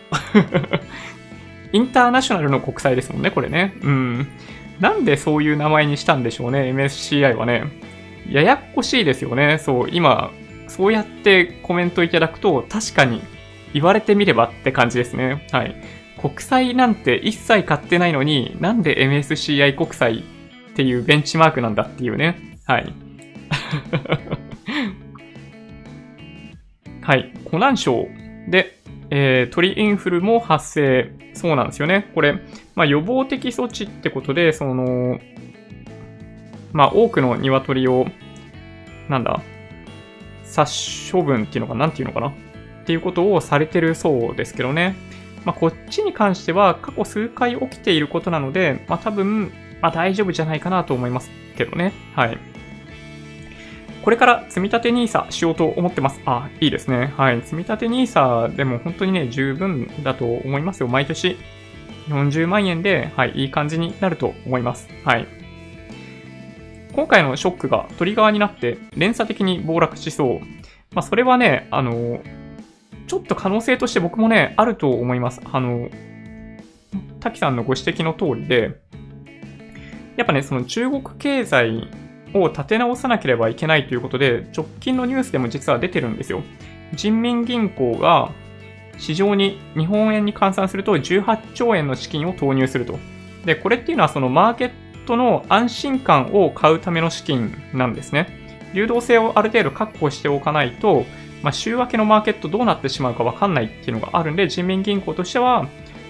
[1.74, 3.74] インターナショナルの国債ですもんね、これね。
[3.82, 4.28] うん。
[4.80, 7.64] なんでそういう名前にしたんでしょうね、MSCI はね。
[8.30, 9.58] ややこしいですよね。
[9.58, 10.32] そう、今、
[10.68, 13.22] そうやってコメントいただくと、確かに
[13.74, 15.48] 言われてみればって感じですね。
[15.52, 15.76] はい。
[16.20, 20.24] 国債なんて一切買ってないのに、なんで MSCI 国債
[20.72, 22.58] っていうベンチマークなんだっていうね。
[22.66, 22.92] はい。
[27.02, 27.32] はい。
[27.46, 28.08] 湖南省
[28.50, 28.77] で
[29.10, 31.12] えー、鳥インフルも発生。
[31.34, 32.12] そうなんですよね。
[32.16, 32.40] これ、
[32.76, 35.20] まあ、予防的措置ってことで、その、
[36.74, 38.08] まあ、多くの鶏を、
[39.10, 39.42] なんだ、
[40.44, 42.34] 殺処分っていうのかなんていうのかなっ
[42.86, 44.96] ていうことをされてるそうですけどね。
[45.46, 49.52] まあ、こっちに関しては過去数回起きていることなので、まあ、多分、
[49.82, 51.94] まあ、大丈夫じゃないかなと思いますけどね。
[52.16, 52.38] はい。
[54.08, 56.22] これから積み立て NISA しようと思ってます。
[56.26, 57.14] あ、いいですね。
[57.18, 57.42] はい。
[57.42, 60.88] 積み立て NISA でも本当にね、十分だと思いますよ。
[60.88, 61.38] 毎年
[62.08, 64.88] 40万円で、はい、いい感じになると思います。
[65.04, 65.28] はい。
[66.94, 70.40] 今回のショックがトリガーになって連鎖的に暴落しそう。
[70.94, 72.22] まあ、それはね、あの、
[73.08, 75.42] ちょっと可能性として僕もね、あると思います。
[75.52, 75.90] あの、
[77.20, 78.80] 滝さんのご指摘の通りで、
[80.16, 81.90] やっぱね、その中国経済
[82.34, 86.44] を立て直さなければいけないということで、直近のニュースでも実は出てるんですよ。
[86.94, 88.32] 人民銀行が
[88.98, 92.98] 市場に日本円に換算すると18兆円の資金を投入すると。
[93.46, 94.72] で、これっていうのはそのマーケッ
[95.06, 98.28] トの安心感を買うための資金なんですね。
[98.74, 101.06] 流動性をある程度確保しておかないと、
[101.42, 105.64] まあ、週明けのマーケットどうなってしまうかわかんないっていうのがあるんで、人民銀行としては、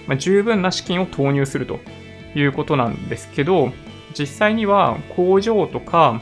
[0.06, 1.80] まあ、十分な資金を投入すると
[2.34, 3.72] いうことなんですけど、
[4.16, 6.20] 実際には工場とか、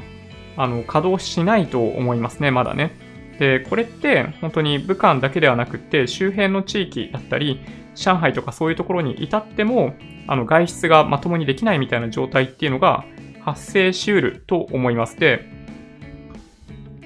[0.57, 2.93] あの、稼働しないと思いますね、まだね。
[3.39, 7.61] で、これって本当に武漢だけではなくて、周辺の地域だったり、
[7.95, 9.95] 上海とかそういうところに至っても、
[10.27, 13.05] あの、外出がまともにできないみたいな状態っていうのが
[13.41, 15.19] 発生しうると思います。
[15.19, 15.49] で、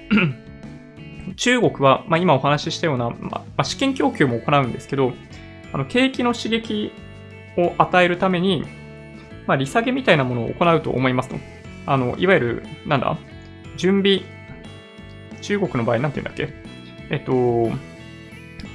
[1.35, 5.13] 中国は、まあ、今お話ししたような、まあ、資金供給も行うんですけど、
[5.73, 6.91] あの、景気の刺激
[7.57, 8.65] を与えるために、
[9.47, 11.37] まあ、利下げみたいなものを行うと思いますと。
[11.85, 13.17] あの、いわゆる、なんだ、
[13.77, 14.21] 準備、
[15.41, 16.53] 中国の場合なんて言うんだっけ？
[17.09, 17.71] えっと、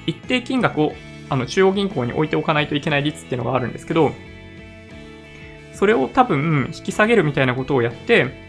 [0.07, 0.93] 一定金額を
[1.31, 4.13] あの中央銀行に置いておかないといけない率っていうのがあるんですけど、
[5.73, 8.47] それを多分引き下げるみたいなことをやって、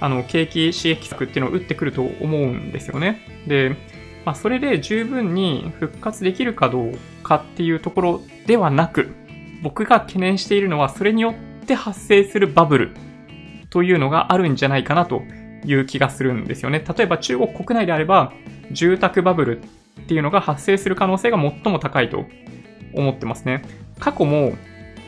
[0.00, 3.20] あの、景気刺激策っていうのを打ってくると思うんですよね。
[3.46, 3.76] で、
[4.24, 9.12] まあ、それで十分に復活できるかどうかっていうところではなく、
[9.62, 12.90] 僕が懸念しているのは、それによって発生するバブル
[13.70, 15.22] というのがあるんじゃないかなと
[15.64, 16.84] いう気がするんですよね。
[16.96, 18.32] 例えば中国国内であれば、
[18.70, 22.24] 住宅バブルっていうのが発生する可能性が最も高いと
[22.94, 23.62] 思ってますね。
[23.98, 24.52] 過去も、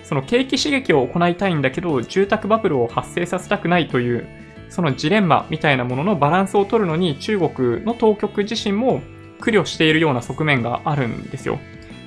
[0.03, 4.27] その景気刺激を行いたいんだけど、住宅バブルを発生させたくないという
[4.71, 9.03] そのジレンマみたいなもののバランスを取るのに中国の当局自身も
[9.41, 11.59] 苦慮しているような側面があるんですよ。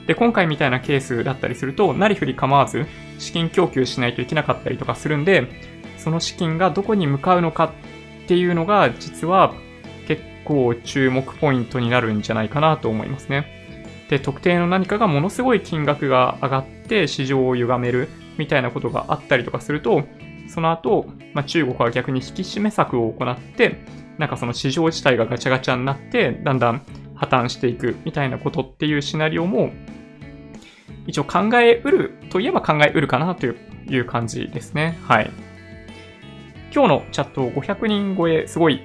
[0.07, 2.85] で、今回みたいなケースだったりすると、なりふり構わず
[3.19, 5.47] 資金供給しないといけなかったりとかするんで、
[5.97, 7.73] その資金がどこに向かうのか
[8.23, 9.53] っていうのが実は
[10.07, 13.47] 結構注目ポイントになるんじゃないかなと思いますね。
[14.09, 20.03] で、特定の何かがものすごい金額が上がって市場を歪めるみたいなことがあったりとかすると、
[20.47, 23.77] その後、まあ、中国は逆に引き締め策を行って、
[24.17, 26.81] なんかその市場自体がガチャガチャになって、だんだん
[27.25, 29.71] 破綻していくみたいなことっていうシナリオも、
[31.07, 33.51] 一応考えうるといえば考えうるかなとい
[33.97, 34.97] う感じですね。
[35.03, 35.31] はい。
[36.73, 38.81] 今日のチャット500人超え、すごい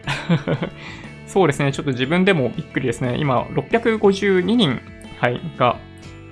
[1.27, 1.73] そうですね。
[1.73, 3.17] ちょっと自分でもびっくりですね。
[3.19, 4.81] 今、652人、
[5.19, 5.77] はい、が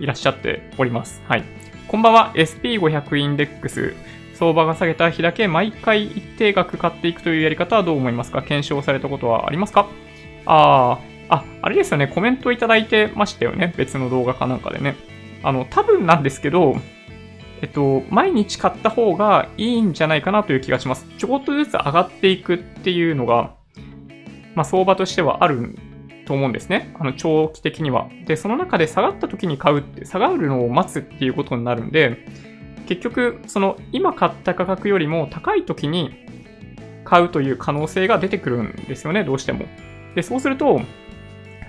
[0.00, 1.22] いらっしゃっております。
[1.28, 1.44] はい。
[1.88, 2.32] こんばんは。
[2.34, 3.94] SP500 インデックス
[4.34, 8.42] 相場が下げた日だけ毎回一定額買っていくというやり方はどう思いますか？
[8.42, 9.88] 検証されたことはありますか？
[10.44, 10.98] ああ、
[11.28, 12.06] あ、あれですよね。
[12.06, 13.74] コメントいただいてましたよね。
[13.76, 14.96] 別の動画かなんかでね。
[15.42, 16.76] あの、多分なんですけど、
[17.62, 21.06] えっと、毎日買った方がいいんじゃないかなという気がします。
[21.18, 23.54] ちょこっとずつ上がっていくっていうのが、
[24.54, 25.76] まあ、相場としてはある
[26.26, 26.94] と思うんですね。
[26.98, 28.08] あの、長期的には。
[28.26, 32.26] で、その中で下がった時に買うって、下がるのを待つっていうことになるんで、
[32.86, 36.14] 結局、その今買った価格よりも高い時に
[37.04, 39.64] 買うという可能性が出てくるんですよね、どうしても。
[40.14, 40.80] で、そうすると、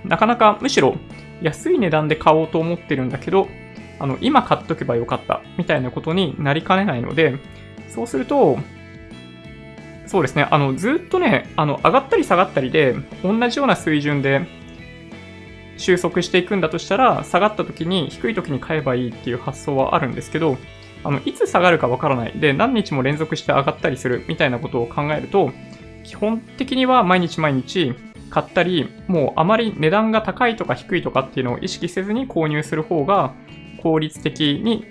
[0.08, 0.96] なかなかむしろ
[1.42, 3.48] 安い値段で買おうと思ってるんだけど、
[4.00, 7.38] あの、今買っとけばよかったみたいなことになりかねないので、
[7.88, 8.58] そうすると、
[10.06, 14.46] そうですね、あの、ずっとね、あの、上がったり下がったりで、同じような水準で
[15.76, 20.56] 収束していくんだとしたら、下がった時に低い時に買えばいいっていう発想はあるんですけど、
[21.04, 22.32] あの、いつ下がるかわからない。
[22.38, 25.52] で、何日も連続して上がったりするみたいなことを考えると、
[26.04, 27.94] 基本的には毎日毎日
[28.30, 33.34] 買ったり、もうあまり値段が高いとか低いとかっていうのを意識せずに購入する方が
[33.82, 34.84] 効率的に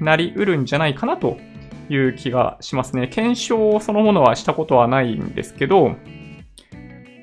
[0.00, 1.38] なりうるんじゃないかなと
[1.88, 3.08] いう気がしますね。
[3.08, 5.96] 検証そのものはしたことはないんですけど、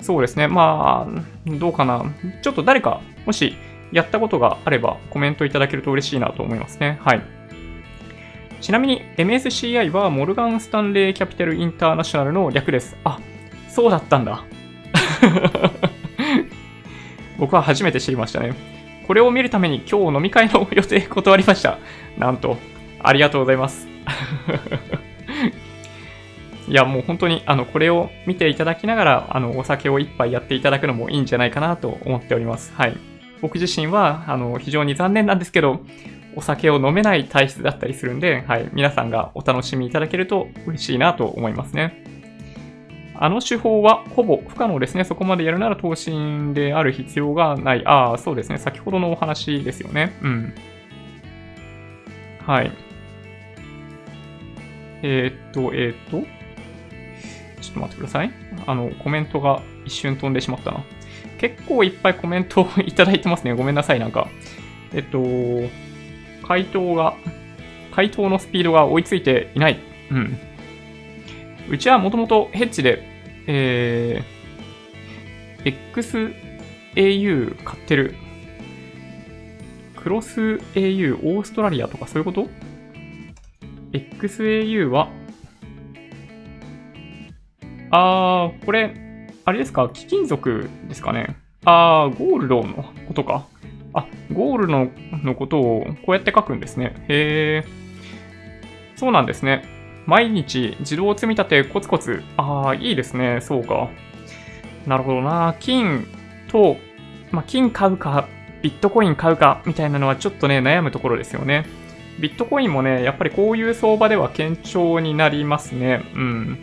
[0.00, 0.48] そうですね。
[0.48, 2.04] まあ、どうかな。
[2.42, 3.54] ちょっと誰か、もし
[3.92, 6.98] やったことがあればコメントいただけると嬉しいなと思いますね。
[7.02, 7.22] はい。
[8.60, 12.96] ちなみに MSCI はモルガン・スタンレー・キャピタル・インターナショナルの略です。
[13.04, 13.20] あ、
[13.68, 14.44] そうだったんだ。
[17.38, 18.54] 僕は初めて知りましたね。
[19.06, 21.78] これを見るために今日飲み会の予定断りました。
[22.18, 22.58] なんと、
[23.00, 23.88] ありがとうございます。
[26.68, 32.72] いや、もう本当に、あの、これを見ていただきながら、あの、お酒を一杯やっていただくのもいいんじゃないかなと思っております。
[32.76, 32.96] はい。
[33.40, 35.80] 僕自身は、あの、非常に残念なんですけど、
[36.36, 42.04] お酒を飲めない体質だったりするんで、はい、皆さんがお楽しみいただけると嬉しいなと思いますね。
[43.14, 45.04] あの手法はほぼ不可能ですね。
[45.04, 46.10] そこまでやるなら投資
[46.54, 47.86] である必要がない。
[47.86, 48.58] ああ、そうですね。
[48.58, 50.16] 先ほどのお話ですよね。
[50.22, 50.54] うん。
[52.46, 52.72] はい。
[55.02, 56.26] えー、っと、えー、っと。
[57.60, 58.32] ちょっと待ってください。
[58.66, 60.82] あの、コメントが一瞬飛んでしまったな。
[61.38, 63.52] 結構いっぱいコメントをいただいてますね。
[63.52, 64.28] ごめんなさい、なんか。
[64.92, 65.22] えっと、
[66.46, 67.14] 回答が、
[67.94, 69.78] 回答のスピードが追いついていない。
[70.10, 70.38] うん。
[71.72, 73.02] うちはもともとヘッジで、
[73.46, 75.74] えー、
[76.94, 78.14] au 買ってる。
[79.96, 82.48] クロス au オーストラリアとかそういうこと
[83.92, 85.08] ?XAU は、
[87.90, 89.88] あー、これ、あれですか？
[89.88, 91.36] 貴金属ですかね？
[91.64, 93.46] あー、ゴールドのことか。
[93.94, 94.90] あ、ゴールド
[95.24, 97.06] のことをこうやって書くんですね。
[97.08, 98.98] へー。
[98.98, 99.71] そうなんですね。
[100.06, 102.22] 毎日自動積み立てコツコツ。
[102.36, 103.40] ああ、いいですね。
[103.40, 103.88] そうか。
[104.86, 105.54] なるほどな。
[105.60, 106.06] 金
[106.48, 106.76] と、
[107.30, 108.26] まあ、金買うか、
[108.62, 111.66] ビットコイン買うか、みたいなのはちょっとね、悩むところですよね。
[112.20, 116.04] ビットコインもね、やっぱりこういう相場では堅調になりますね。
[116.14, 116.58] うん。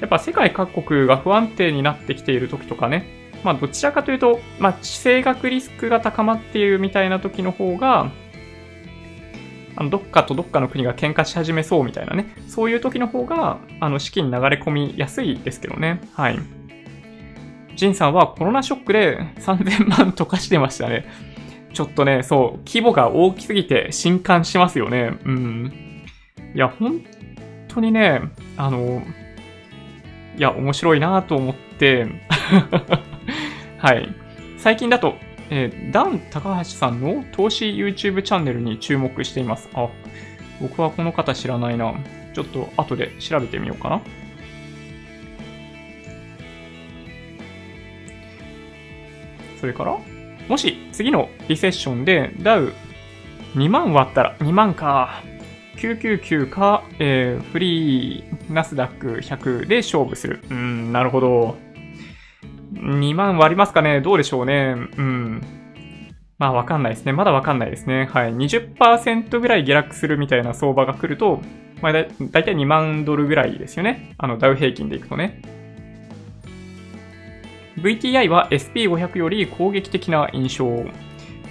[0.00, 3.06] やっぱ世界各国が不安定になってきている時とかね、
[3.44, 8.10] まあどちらかというと、まあ地政学リスクが高まっているみたいな時の方が、
[9.76, 16.00] あのどっかとどっかの国が喧嘩し始めそうみたいなね、そういう時の方が、あの資金流れ込みやすいですけどね。
[16.14, 16.38] はい。
[17.76, 21.06] ジンさんはコロナショックで3000万とかしてましたね。
[21.72, 25.18] ちょっとね、そう、規模が大きすぎて震撼しますよね。
[25.24, 26.04] うん。
[26.54, 27.02] いや、本
[27.68, 28.20] 当にね、
[28.56, 29.02] あの、
[30.36, 32.06] いや、面白いなと思って
[33.78, 34.08] はい。
[34.58, 35.14] 最近だと、
[35.50, 39.68] えー、ダン高橋さんの投資 YouTube チャンネルに注目しています。
[39.74, 39.88] あ、
[40.60, 41.94] 僕はこの方知らないな。
[42.32, 44.00] ちょっと後で調べてみようかな。
[49.60, 49.98] それから、
[50.48, 52.72] もし次のリセッションでダウ
[53.54, 55.22] 2万割ったら、2万か。
[55.76, 60.40] 999か、えー、フリーナスダック100で勝負する。
[60.50, 61.69] うん、なるほど。
[62.80, 64.00] 2万割りますかね？
[64.00, 64.74] どうでしょうね？
[64.96, 65.42] うん。
[66.38, 67.12] まあわかんないですね。
[67.12, 68.08] まだわかんないですね。
[68.12, 68.34] はい。
[68.34, 71.40] 20%ぐらい下落するみたいな相場が来ると、
[71.82, 74.14] まあだ、だいたい2万ドルぐらいですよね。
[74.18, 75.42] あの、ダウ平均でいくとね。
[77.78, 80.84] VTI は SP500 より攻撃的な印象。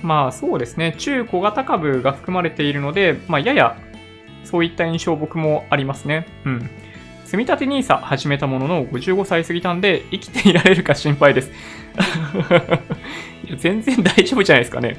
[0.01, 0.95] まあそうですね。
[0.97, 3.77] 中小型株が含まれているので、まあやや
[4.43, 6.25] そういった印象僕もありますね。
[6.45, 6.69] うん。
[7.29, 11.51] 積立 NISA 始めたものの55歳過ぎたんで生きていられるか心配です
[13.59, 14.97] 全然大丈夫じゃないですかね。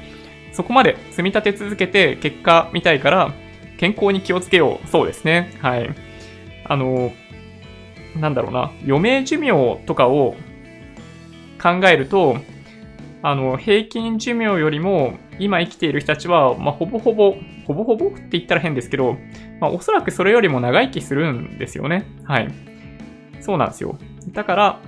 [0.52, 3.32] そこまで積み立て続けて結果見たいから
[3.78, 4.86] 健康に気をつけよう。
[4.88, 5.52] そうですね。
[5.60, 5.90] はい。
[6.64, 7.12] あの、
[8.16, 8.70] なんだろうな。
[8.84, 10.36] 余命寿命とかを
[11.60, 12.38] 考えると、
[13.22, 19.16] あの、平均寿命よりも今生きている人たちは、まあ、ほぼほぼ、ほぼほぼって言ったら変ですけど、
[19.60, 22.06] まあ、おそらくそれよりも長生きするんですよね。
[22.24, 22.48] はい。
[23.40, 23.98] そうなんですよ。
[24.32, 24.80] だから、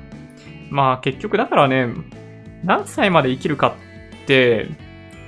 [0.70, 1.88] まあ結局だからね、
[2.64, 3.76] 何歳まで生きるか
[4.22, 4.68] って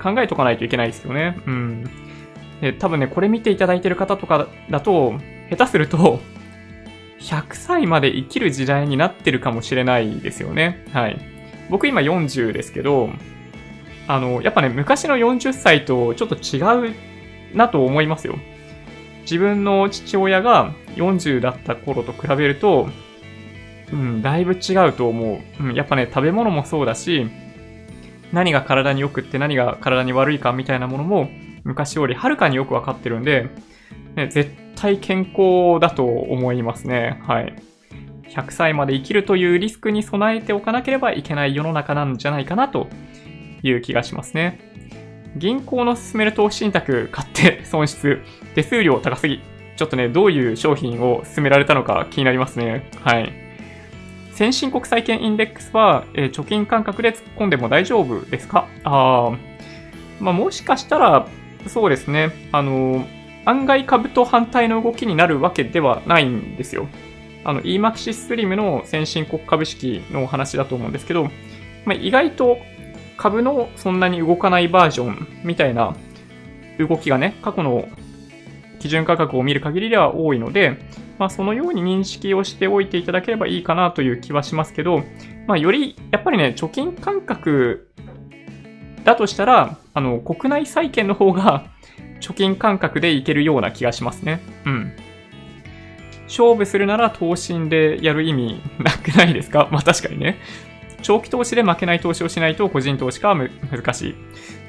[0.01, 1.39] 考えとかないといけないですよね。
[1.45, 1.83] うん。
[2.61, 5.13] で、多分ね、これ見ていただいてる方とかだと、
[5.49, 6.19] 下手すると、
[7.19, 10.83] 100歳まで生きる時代になってるかもしれないですよね。
[10.91, 11.34] はい。
[11.69, 13.09] 僕今40ですけど、
[14.07, 16.95] あの、やっぱね、昔の40歳とちょっと違う
[17.53, 18.35] なと思いますよ。
[19.21, 22.87] 自分の父親が40だった頃と比べると、
[23.91, 25.63] うん、だいぶ違うと思う。
[25.63, 27.27] うん、やっぱね、食べ物もそうだし、
[28.31, 31.29] 何が体に良くって何が体に悪いかみたいなものも
[31.63, 33.49] 昔よりはるかによくわかってるんで、
[34.15, 37.21] ね、絶対健康だと思いますね。
[37.25, 37.55] はい。
[38.29, 42.87] 100歳まで生きるというリスクに備えておかなければいけない世の中なんじゃないかなと
[43.63, 44.59] いう気がしますね。
[45.37, 48.21] 銀行の勧める投資信託買って損失、
[48.55, 49.41] 手数料高すぎ。
[49.75, 52.89] ちょっとね、どういう商品を勧められたのか気になりますね。
[53.01, 53.33] はい。
[54.31, 58.67] 先進国債券インデックスは、えー、貯金感覚で突っ込んでも大丈夫ですか？
[58.83, 59.37] ああ、
[60.19, 61.27] まあ、もしかしたら、
[61.67, 62.31] そうですね。
[62.51, 63.05] あの、
[63.45, 66.87] 案外株と反対の動きになるわけではないんですよ。
[67.45, 71.25] あの、EMAXIS SLIM の先進国株式のお話だと思うんですけど、
[71.85, 72.57] まあ、意外と
[73.17, 75.95] 株のそんなに動かないバージョンみたいな
[76.79, 77.87] 動きがね、過去の
[78.79, 80.77] 基準価格を見る限りでは多いので、
[81.17, 85.03] まあ、そのように認識をしておいていただければいいかなという気はしますけど、
[85.47, 87.87] まあ、より、やっぱりね、貯金感覚
[89.03, 91.67] だとしたら、あの、国内債券の方が
[92.21, 94.41] 貯金感覚でいけるような気がしますね。
[94.65, 95.04] うん。
[96.27, 99.67] 勝負するなら投信でやる意味なくないですか？
[99.71, 100.37] まあ確かにね。
[101.01, 103.35] 長期投資で負けない投資をしないと個人投資家は
[103.71, 104.15] 難しい。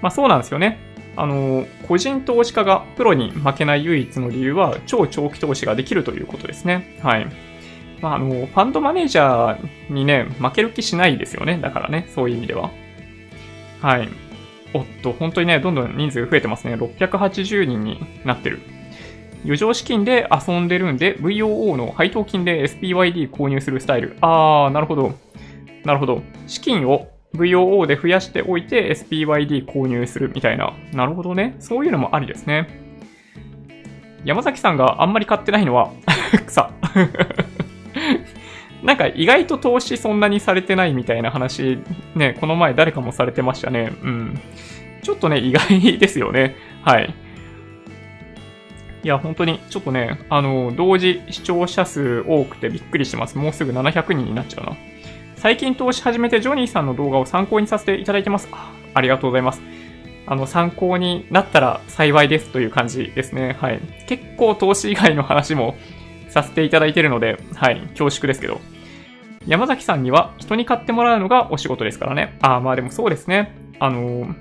[0.03, 0.78] まあそうなんですよね。
[1.16, 6.99] あの、個人投資家がプロに負けない唯一の理由は超長期投資ができるということですね。
[7.03, 7.27] はい。
[8.03, 11.59] まあ、あの、ファンドマネージャーにね、負ける気しないですよね。
[11.62, 12.70] だからね、そういう意味では。
[13.81, 14.09] はい。
[14.74, 16.74] おっと、本当にね、どんどん人数増えてますね。
[16.74, 18.61] 680人になってる。
[19.47, 24.16] 余剰資金で遊んでるんで、VOO の配当金で SPYD 購入するスタイル。
[24.20, 25.14] あー、なるほど。
[25.85, 26.23] なるほど。
[26.48, 30.73] 資金を VOO で増やしておいて SPYD 購入するみたいな。
[30.93, 31.55] なるほどね。
[31.60, 32.82] そういうのもありですね。
[34.24, 35.93] 山崎さんがあんまり買ってないのは
[36.47, 36.73] 草。
[38.82, 41.78] なんか意外と投資そんなにされてないみたいな話、
[42.16, 43.93] ね、この前誰かもされてましたね。
[44.02, 44.40] うん。
[45.02, 46.56] ちょっとね、意外ですよね。
[46.82, 47.14] はい。
[49.07, 53.39] いや、本当に、ちょっとね、あの、同時視聴者数多くてびっくりしてます。
[53.39, 54.77] もうすぐ700人になっちゃうな。
[55.37, 58.49] 最近投資始めてジョニーさんの動画を参考にさせていただいてます。
[58.51, 59.62] あありがとうございます。
[60.27, 63.57] あの、参考になったら幸いですという感じですね。
[63.61, 63.81] はい。
[64.09, 65.77] 結構投資以外の話も
[66.28, 68.61] させていただいてるので、はい、恐縮ですけど。
[69.47, 72.37] 山崎さんには人に買ってもらうのがお仕事ですからね。
[72.43, 73.55] ああ、まあでもそうですね。
[73.78, 74.35] あの、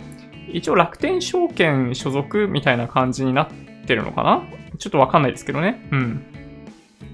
[0.52, 4.44] 一応楽天証券所属みたいな感じになっててるのかな？
[4.78, 5.88] ちょっとわかんないですけどね。
[5.92, 6.26] うん。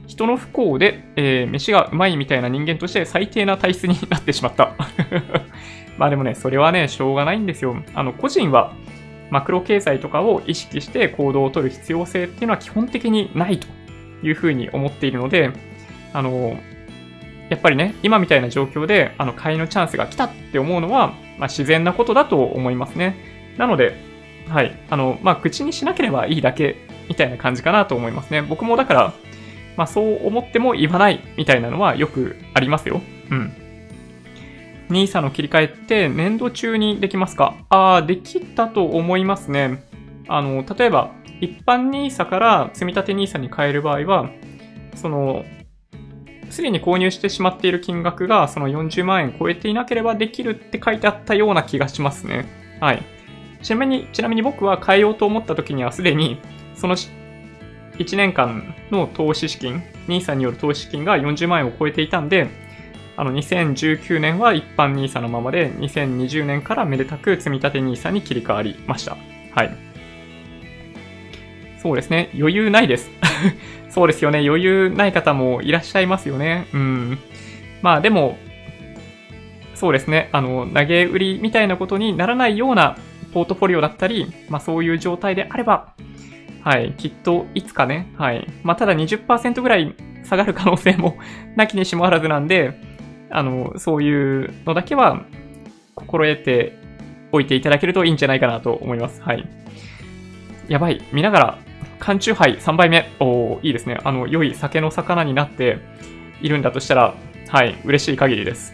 [0.08, 4.74] 人の不幸で、えー、飯がうまいみたいな人間として最低な体質になってしまった。
[5.98, 7.76] まあでもね、それはね、しょうがないんですよ。
[7.94, 8.74] あの、個人は
[9.30, 13.68] マクロ経済とかを意識して行動をとる必要性っていうのは基本的にないと
[14.24, 15.52] いうふうに思っているので、
[16.14, 16.60] あの、
[17.50, 23.16] やっぱりね、今みたいな状況で、あの、買いのチャンスが来たって思うのは、まあ、自然なことだと思いますね。
[23.58, 24.11] なので、
[24.52, 26.76] はい、あの、まあ、口にしなければいいだけ
[27.08, 28.42] みたいな感じかなと思いますね。
[28.42, 29.14] 僕もだから、
[29.78, 33.02] まあ、そう思っても言わないみたいなのはよくありますよ。
[33.30, 33.54] うん。
[34.90, 37.56] NISA の切り替えって年度中にできますか？
[37.70, 39.84] ああ、できたと思いますね。
[40.28, 44.30] あの、例えば、一般 NISA から積立 NISA に変える場合は、
[44.96, 45.46] その、
[46.50, 52.46] すでに購入してしまっている金額がその40万円超えていなければできるって書いてあったような気がしますね。
[52.82, 53.02] はい。
[53.62, 56.40] ちなみに、ちなみに僕は変えようと思った時にはすでに、
[56.76, 62.48] その1年間の投資資金、NISA による投資資金が40万円を超えていたんで、
[63.18, 69.18] あの、2019年は一般 NISA のままで、2020年からめでたく積み立 NISA に切り替わりました。
[69.54, 69.92] はい。
[71.82, 72.30] そうですね。
[72.38, 73.10] 余裕ないです。
[73.90, 74.40] そうですよね。
[74.40, 76.68] 余裕ない方もいらっしゃいますよね。
[76.74, 77.20] うん。
[77.82, 78.38] まあでも、
[79.76, 80.30] そうですね。
[80.32, 82.98] あの、投げ売りみたいなことにならないような
[83.34, 85.94] ポートフォリオだったり、まあそういう状態であれば、
[86.64, 88.48] はい、きっといつかね、はい。
[88.64, 91.18] まあただ20%ぐらい下がる可能性も
[91.56, 92.74] なきにしもあらずなんで、
[93.30, 95.24] あの、そういうのだけは
[95.96, 96.78] 心得て
[97.32, 99.22] おいていただけるといいんじゃないかなと思います。
[99.22, 99.48] はい。
[100.68, 101.02] やばい。
[101.12, 101.58] 見ながら、
[102.00, 103.10] 缶中杯3杯目。
[103.20, 103.98] おいいですね。
[104.04, 105.80] あの、良い酒の魚になって
[106.42, 107.14] いるんだとしたら、
[107.48, 108.74] はい、嬉しい限りです。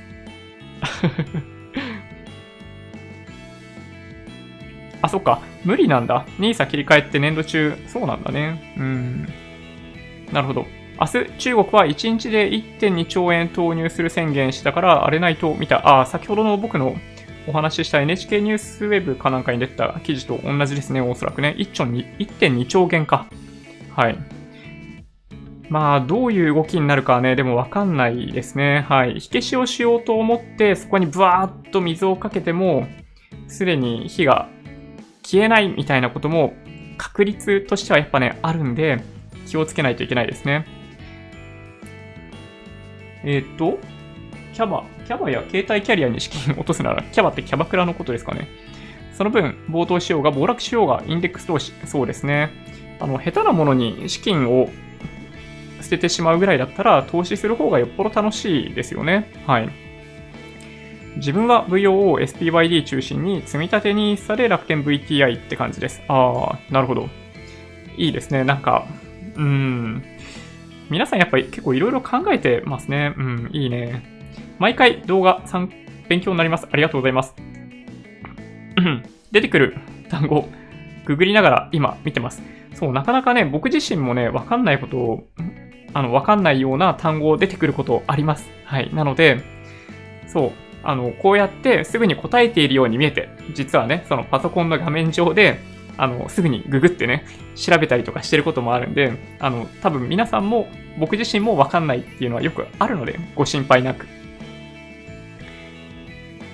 [5.02, 5.42] あ、そっか。
[5.64, 6.26] 無理なんだ。
[6.40, 7.76] NISA 切り替えって年度中。
[7.88, 8.74] そうなんだね。
[8.78, 9.28] うん。
[10.32, 10.66] なるほど。
[11.00, 16.02] 明日、中国は1日で1.2兆円投入する宣言したから荒れないと見た。
[16.02, 16.96] あ、先ほどの僕の
[17.48, 21.56] お話しした NHK ニュースウェブかなんかに出た記事と同じですね、おそらくね。
[21.58, 23.28] 1.2兆元か。
[23.96, 24.18] はい。
[25.70, 28.86] まあ、どういう動きになるかはね、でもわかんないですね。
[28.90, 29.20] はい。
[29.20, 32.88] 火消しをしようと思って、そこにブワーッと水をかけても、
[33.48, 34.50] すでに火が
[35.28, 36.54] 消えないみたいなことも
[36.98, 39.04] 確率としてはやっぱね、あるんで、
[39.46, 40.66] 気をつけないといけないですね。
[43.26, 43.78] えっ、と、
[44.54, 48.48] キャバ、キャバや携帯キャリアに資金を落とすなら、キャバってキャバクラのことですかね。
[49.14, 52.50] その分、暴騰しようが、暴落しようが、インデックス投資、そうですね。
[53.02, 54.70] あの、下手なものに資金を
[55.82, 59.30] 捨ててしまうぐらいだったら、投資する方がよっぽど楽しいですよね。
[59.46, 59.87] はい。
[61.18, 66.02] 自分は VOO、SPYD 中心に積み立て NISA で楽天 VTI って感じです。
[66.08, 67.10] ああ、なるほど。
[67.98, 68.44] いいですね。
[68.44, 68.86] なんか、
[69.36, 70.04] うん。
[70.90, 73.14] 皆さんやっぱり結構いろいろ考えてますね。
[73.18, 74.04] うん、いいね。
[74.60, 75.72] 毎回動画参
[76.08, 76.68] 勉強になります。
[76.72, 77.36] ありがとうございます。
[79.32, 79.78] 出てくる
[80.10, 80.48] 単語、
[81.06, 82.42] ググりながら今見てます。
[82.74, 85.28] そう、なかなかね、僕自身もね、わかんないことを、
[85.94, 88.50] あの、わかんないような単語出てくることあります。
[88.66, 88.94] はい。
[88.94, 89.42] なので、
[90.28, 90.52] そう、
[90.88, 95.60] あの、こうやってすぐに答えているように見えて、実はね、そのパソコンの画面上で、
[95.98, 104.08] あの、すぐにググってね、調べたりとかしてることもあるんで、あの、多分皆さんも、僕自身もわかんないっていうのはよくあるので、ご心配なく。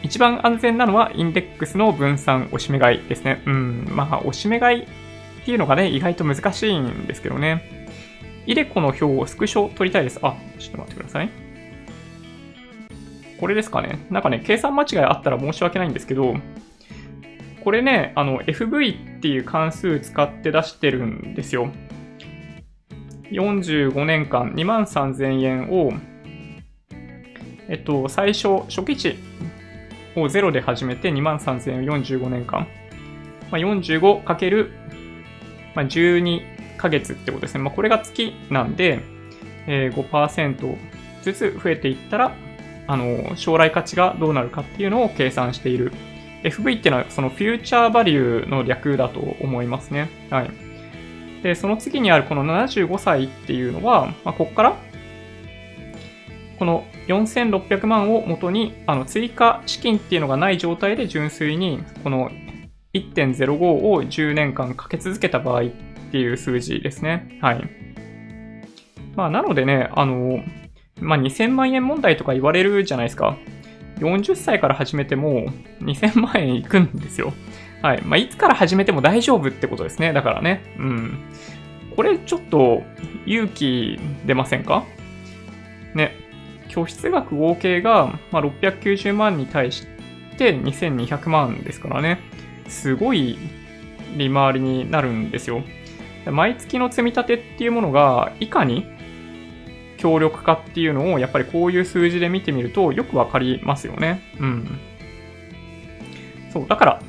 [0.02, 3.44] 一番安全なのは、インデックスの分散おしめ買いですね。
[3.46, 4.86] うん、まあ、おしめ買いっ
[5.46, 7.88] ていうのがね、意外と難しいんですけどね。
[8.48, 10.18] イデコの表をスクショ取りたいです。
[10.24, 11.43] あ、ちょっと待ってください。
[13.44, 14.08] これですかね。
[14.10, 16.36] なんかね、計算間違いあったら申し訳ないんですけど、
[17.62, 21.70] これね、あの、FV っていう関数使って出してるんですよ。
[23.32, 25.92] 45年間2万3000円を、
[27.68, 29.18] えっと、最初、初期値
[30.16, 32.66] を0で始めて23,000円を45年間。
[33.52, 34.72] まあ、45かける、
[35.76, 37.60] まあ、12ヶ月ってことですね。
[37.60, 39.02] まあ、これが月なんで、
[39.68, 40.78] えー、5%
[41.24, 42.38] ずつ増えていったら、
[42.88, 45.92] あの、将来価値がどうなるかっていうのを計算している。
[46.44, 50.10] FV っていうのはそのフューチャーバリューの略だと思いますね。
[50.30, 50.52] はい。
[51.42, 54.78] で、その次にあるこの75歳っていうのは、まあ、ここから
[56.60, 62.30] この4600万を元に、あの、追加資金っていうのがない状態で純粋に、この
[62.94, 65.68] 1.05を10年間かけ続けた場合っ
[66.12, 67.38] ていう数字ですね。
[67.42, 67.70] はい。
[69.16, 70.40] まあ、なのでね、あの、
[71.04, 73.38] まあ、2000万円問題とか言われるじゃないですか。
[74.00, 75.46] 40歳から始めても
[75.82, 77.34] 2000万円いくんですよ。
[77.82, 78.02] はい。
[78.02, 80.14] まあ、いつから始めても大丈夫ってことですね。
[80.14, 80.64] だからね。
[80.78, 81.18] うん。
[81.96, 82.82] これちょっと
[83.26, 84.84] 勇気出ませんか？
[85.94, 86.16] ね。
[86.70, 89.86] 拠出額合計が、ま690万に対し
[90.38, 92.20] て2200万ですからね。
[92.68, 93.38] すごい
[94.18, 95.62] 利回りになるんですよ。
[96.26, 98.88] 毎月の積み立てっていうものがいかに
[100.04, 104.22] 強力かっていうのをやっぱりこういう数字で見てみるとよくわかりますよね。
[104.38, 104.80] うん。
[106.52, 107.02] そう、だから、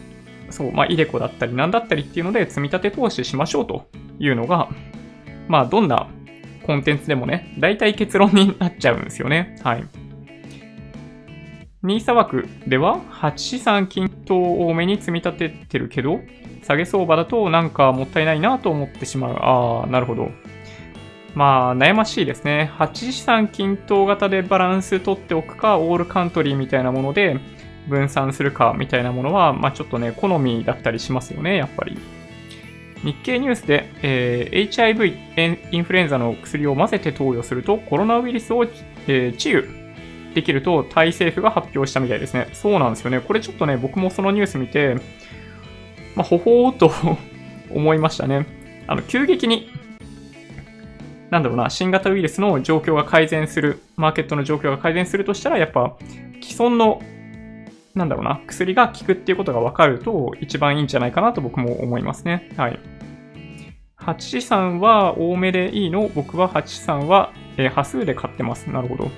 [0.49, 3.89] そう、まあ、イデコだったり何だったりっていうので積み立て投資しましょうと
[4.21, 4.69] いうのが、
[5.49, 6.07] まあ、どんな
[6.65, 9.59] コンテンツでもね、大体結論になっちゃうんですよね。
[9.65, 9.85] はい。
[11.83, 16.21] NISA 枠では、8資産均等多めに積み立ててるけど、
[16.63, 19.37] 下げ相場だとなんかもったいないなと思ってしまう。
[19.41, 20.31] ああ、なるほど。
[21.35, 22.73] まあ、悩ましいですね。
[22.79, 27.41] 8資産均等型でバランス取っておくか、オールカントリーみたいなもので
[27.89, 31.99] 分散するかみたいなものは、まあちょっとね、好みだったりしますよね、やっぱり。
[33.05, 35.15] 日経ニュースで、えー、HIV
[35.73, 39.69] インフルエンザの薬を混ぜて投与するとコロナウイルスを、えー、治癒
[40.35, 42.49] できるとタイ政府が発表したみたいですね。
[42.53, 43.21] そうなんですよね。
[43.21, 44.97] これちょっとね、僕もそのニュース見て、
[46.17, 46.93] まあ、ほほーと
[47.71, 48.47] 思いましたね。
[48.87, 49.71] あの、急激に、
[51.31, 55.97] なんだろうな、新型ウイルスの状況が改善する、マーケットの状況が改善するとしたら、やっぱ、
[56.41, 57.01] 既存の
[57.95, 62.51] なんだろうな、薬が効くっていうことが分かると一番いいんじゃないかなと僕も思いますね。
[62.57, 62.79] はい。
[63.99, 66.09] 8資産は多めでいいの？
[66.09, 68.69] 僕は8資産は、えー、波数で買ってます。
[68.69, 69.11] なるほど。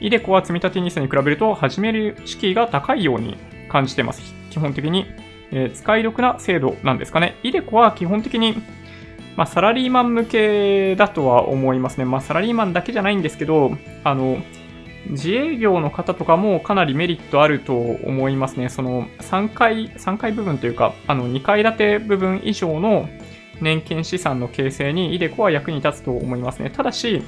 [0.00, 3.36] イデコは積立 NISA に比べると始める敷居が高いように
[3.68, 4.34] 感じてます。
[4.50, 5.06] 基本的に。
[5.52, 7.36] えー、使い得な制度なんですかね。
[7.42, 8.62] イデコは基本的に、
[9.40, 12.04] まあ、サラリーマン向けだとは思いますね。
[12.04, 13.70] まあ、サラリーマンだけじゃないんですけど、
[14.04, 14.36] あの、
[15.08, 18.68] 自営業の方とかもかなりメリットあると思いますね。
[18.68, 23.08] その3階、3階部分というか、あの2階建て部分以上の
[23.62, 26.68] 年金資産の形成にイデコは役に立つと思いますね。
[26.68, 27.22] ただし、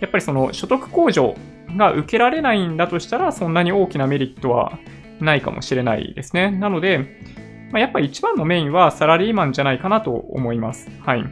[0.00, 1.36] やっぱりその所得控除
[1.76, 4.76] が受けられないんだとしたら、そんなに大きなメリットは
[5.20, 6.50] ないかもしれないですね。
[6.50, 7.43] なので、
[7.74, 10.88] まあ、やっぱり一番のメインはサラリーマンじゃないかなと思います。
[11.00, 11.24] はい。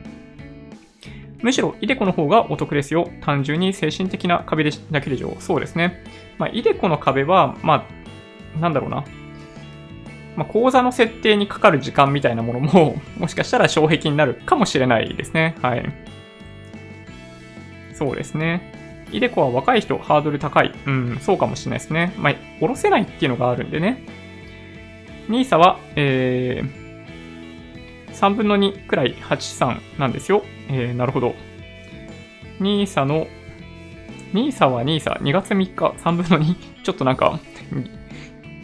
[1.40, 3.08] むしろ、イデコの方がお得ですよ。
[3.20, 5.40] 単純に精神的な壁でだけでしょう。
[5.40, 6.02] そうですね。
[6.38, 7.86] まあ、イデコの壁は、ま
[8.56, 9.04] あ、なんだろうな。
[10.34, 15.54] まあ、口座の設定にかかる時間みたいなものも、 もしかしたら障壁になるかもしれないですね。
[15.62, 15.92] はい。
[17.94, 19.06] そうですね。
[19.12, 20.72] イデコは若い人、ハードル高い。
[20.86, 22.12] うん、そうかもしれないですね。
[22.18, 24.21] まあ、下ろせないっていうのがあるんでね。
[25.32, 30.44] NISA は、えー、3分の2くらい83なんですよ。
[30.68, 31.34] えー、なるほど。
[32.60, 33.26] NISA の、
[34.34, 36.54] NISA は NISA、2月3日、3分の2、
[36.84, 37.40] ちょっとなんか、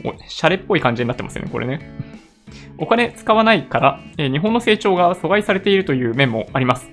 [0.04, 1.80] おシャレっぽい感じになってますよね、これね。
[2.76, 6.90] お金使わないから、えー、日本の成長が阻害されているという面もあります。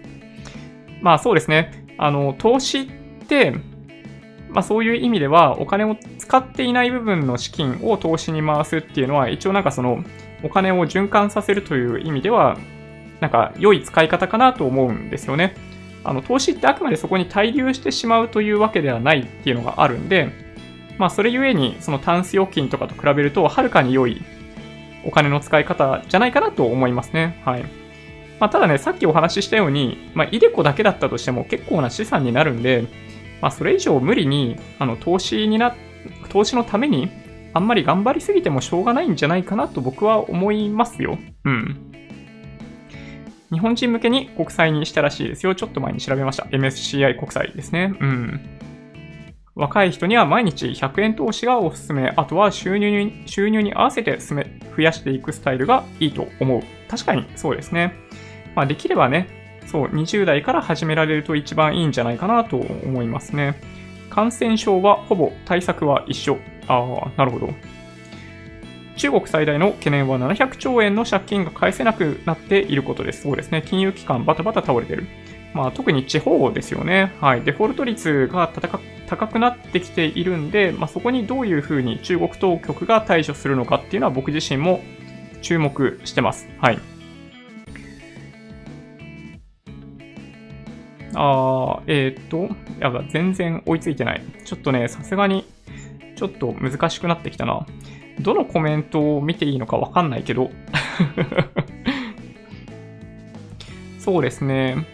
[1.02, 1.86] まあそうですね。
[1.98, 2.86] あの、投資っ
[3.28, 3.54] て、
[4.56, 10.02] まあそういう意味では、お金を使っていない部分の資金を投資に回すっていうのは、一応なんかその、
[10.44, 12.58] お金を循環させるという意味では、
[13.20, 15.56] なんか良い使い方かなと思うんですよね。
[16.06, 20.30] あの、投資ってあくまでそこに滞留してしまうというわけではないっていうのがあるんで、
[20.98, 24.22] まあそれゆえに、そのタンス預金とかと比べると、はるかに良い
[25.04, 27.42] お金の使い方じゃないかなと思いますね。
[27.44, 27.64] はい。
[28.40, 32.86] まあただね、さっきお話ししたように、まあイデコだけだったとしても結構な資産になるんで、
[33.46, 35.76] まあそれ以上無理に、あの、投資にな、
[36.30, 37.12] 投資のために
[37.54, 41.20] あんまり頑張りすぎてもしょうがないんじゃないかなと僕は思いますよ。
[41.44, 41.92] うん。
[43.52, 45.54] 日本人向けに国債にしたらしいですよ。
[45.54, 46.46] ちょっと前に調べました。
[46.46, 47.94] MSCI 国債ですね。
[48.00, 48.60] うん。
[49.54, 52.14] 若い人には毎日100円投資がおすすめ。
[52.18, 56.64] あとは収入に、収入に合わせて増やしていくスタイルがいいと思う。
[56.90, 57.94] 確かにそうですね。
[58.56, 63.56] まあできればね、そう、20代から始められると一番いいんじゃないかなと思いますね。
[64.10, 66.38] 感染症はほぼ対策は一緒。
[66.68, 67.50] ああ、なるほど。
[68.96, 73.24] 中国最大の懸念は700兆円の借金が返せなくなっていることです。
[73.24, 73.62] そうですね。
[73.66, 75.06] 金融機関バタバタ倒れてる。
[75.54, 77.14] まあ、特に地方ですよね。
[77.22, 77.42] はい。
[77.42, 78.52] デフォルト率が
[79.08, 84.82] 高くなってきているんで、まあ、そこにどういうふうに中国当局が対処するのかっていうのは僕自身も
[85.42, 86.48] 注目してます。
[86.60, 86.80] はい。
[91.16, 94.22] あー、えー、っと、やば、全然追いついてない。
[94.44, 95.46] ちょっとね、さすがに、
[96.16, 97.66] ちょっと難しくなってきたな。
[98.20, 100.52] どのコメントを見ていいのかわかんないけど。
[104.00, 104.86] そうですね。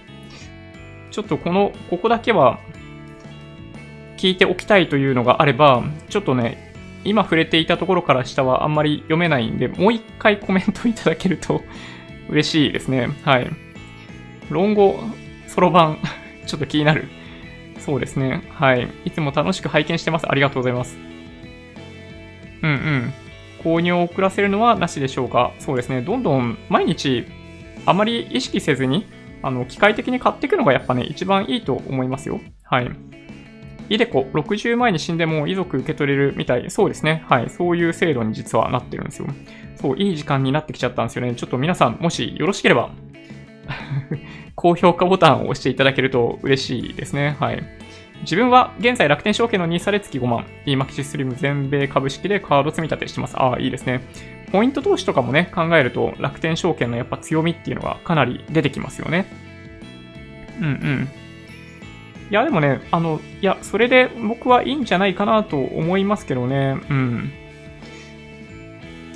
[1.12, 2.60] ちょっとこの、ここだけは
[4.18, 6.72] 聞いておきたいというのがあれば、ちょっとね、
[7.04, 11.62] 今触れていたところから下はあんまり読めないんで、もう一回コメントいただけると
[12.30, 13.10] 嬉しいですね。
[13.24, 13.50] はい。
[14.50, 15.00] 論語、
[15.52, 15.98] そろばん、
[16.48, 17.10] ちょっと気になる。
[17.78, 18.42] そうですね。
[18.52, 18.88] はい。
[19.04, 20.26] いつも楽しく拝見してます。
[20.30, 20.98] ありがとうございます。
[22.62, 23.14] うんうん。
[23.64, 25.52] 購入を遅らせるのはなしでしょうか？
[25.60, 26.02] そうですね。
[26.02, 27.26] どんどん毎日、
[27.86, 29.06] あまり意識せずに、
[29.44, 32.40] あの、機械的に買っていくのがやっぱね、一番いいと思いますよ。
[32.64, 32.90] はい。
[33.90, 36.72] イデコ、60前に死んでも遺族受け取れるみたい。
[36.72, 37.26] そうですね。
[37.28, 37.50] はい。
[37.50, 39.28] そういう制度に実はなってるんですよ。
[39.76, 41.36] そう、いい時間になってきちゃったんですよね。
[41.36, 42.92] ちょっと皆さん、もしよろしければ
[44.56, 47.36] 高評価ボタンを押していただけると嬉しいですね。
[47.40, 47.64] はい。
[48.22, 53.36] 自分は現在楽天証券の NISA で月5万、e m a x スリム全米株式でカード積み立てしてます。
[53.38, 54.02] ああ、いいですね。
[54.52, 59.26] ポイント投資とかもね、考えると楽天証券のやっぱ強みっていうのがかなり出てきますよね。
[60.60, 61.10] うんうん。
[62.30, 66.78] いや、でもね、あの、いや、それで僕はいいんじゃないかなと思いますけどね。
[66.90, 67.32] うん。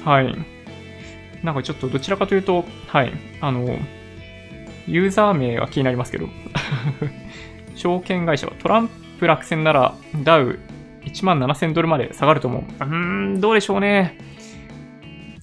[0.04, 0.36] はい。
[1.44, 3.14] なんかちょっとどちらかというと、はい。
[3.42, 3.78] あの、
[4.88, 6.28] ユーザー名は気になりますけど。
[7.76, 8.90] 証券会社はトラン
[9.20, 9.94] プ落選なら
[10.24, 10.60] ダウ
[11.04, 12.62] 1万7000ドルまで下がると思う。
[12.62, 12.86] うー
[13.38, 14.18] ん、どうでしょうね。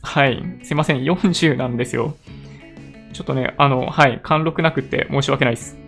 [0.02, 0.42] はい。
[0.62, 1.02] すいません。
[1.02, 2.16] 40なんですよ。
[3.12, 4.20] ちょっとね、あの、はい。
[4.22, 5.78] 貫禄なくって申し訳ないです。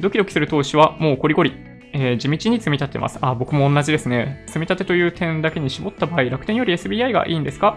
[0.00, 1.52] ドキドキする投資はもうコリコリ。
[1.94, 3.18] えー、地道に積み立てます。
[3.20, 4.42] あ、僕も同じですね。
[4.46, 7.76] 積み立てという点だけに絞った場合、楽天より SBI がいいんですか？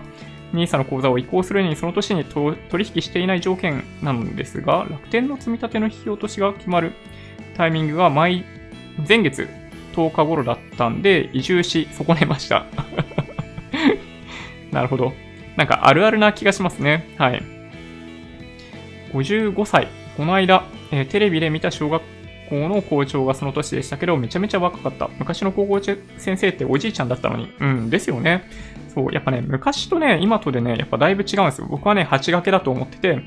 [0.56, 2.57] NISA の口座を移行するにその年に取
[2.95, 6.94] 引していない条件なんですが、楽天の積み立ての引き落としが決まる
[7.56, 8.45] タイミングが毎、
[9.07, 9.48] 前月
[9.94, 12.65] 10日頃だったんで、移住し損ねました。
[14.72, 15.14] なるほど。
[15.56, 17.14] なんかあるあるな気がしますね。
[17.18, 17.41] はい。
[19.14, 19.88] 55歳。
[20.18, 22.02] この間、えー、テレビで見た小学
[22.49, 25.10] 校の校長がその年でしたけど、めちゃめちゃ若かった。
[25.18, 27.53] 昔の高校先生っておじいちゃんだったのに。
[27.60, 28.44] うん、ですよね。
[28.95, 31.67] そう、やっぱね、昔とね、今とでね、やっぱだいぶ違うんですよ。
[31.69, 33.22] 僕はね、8掛けだと思ってて、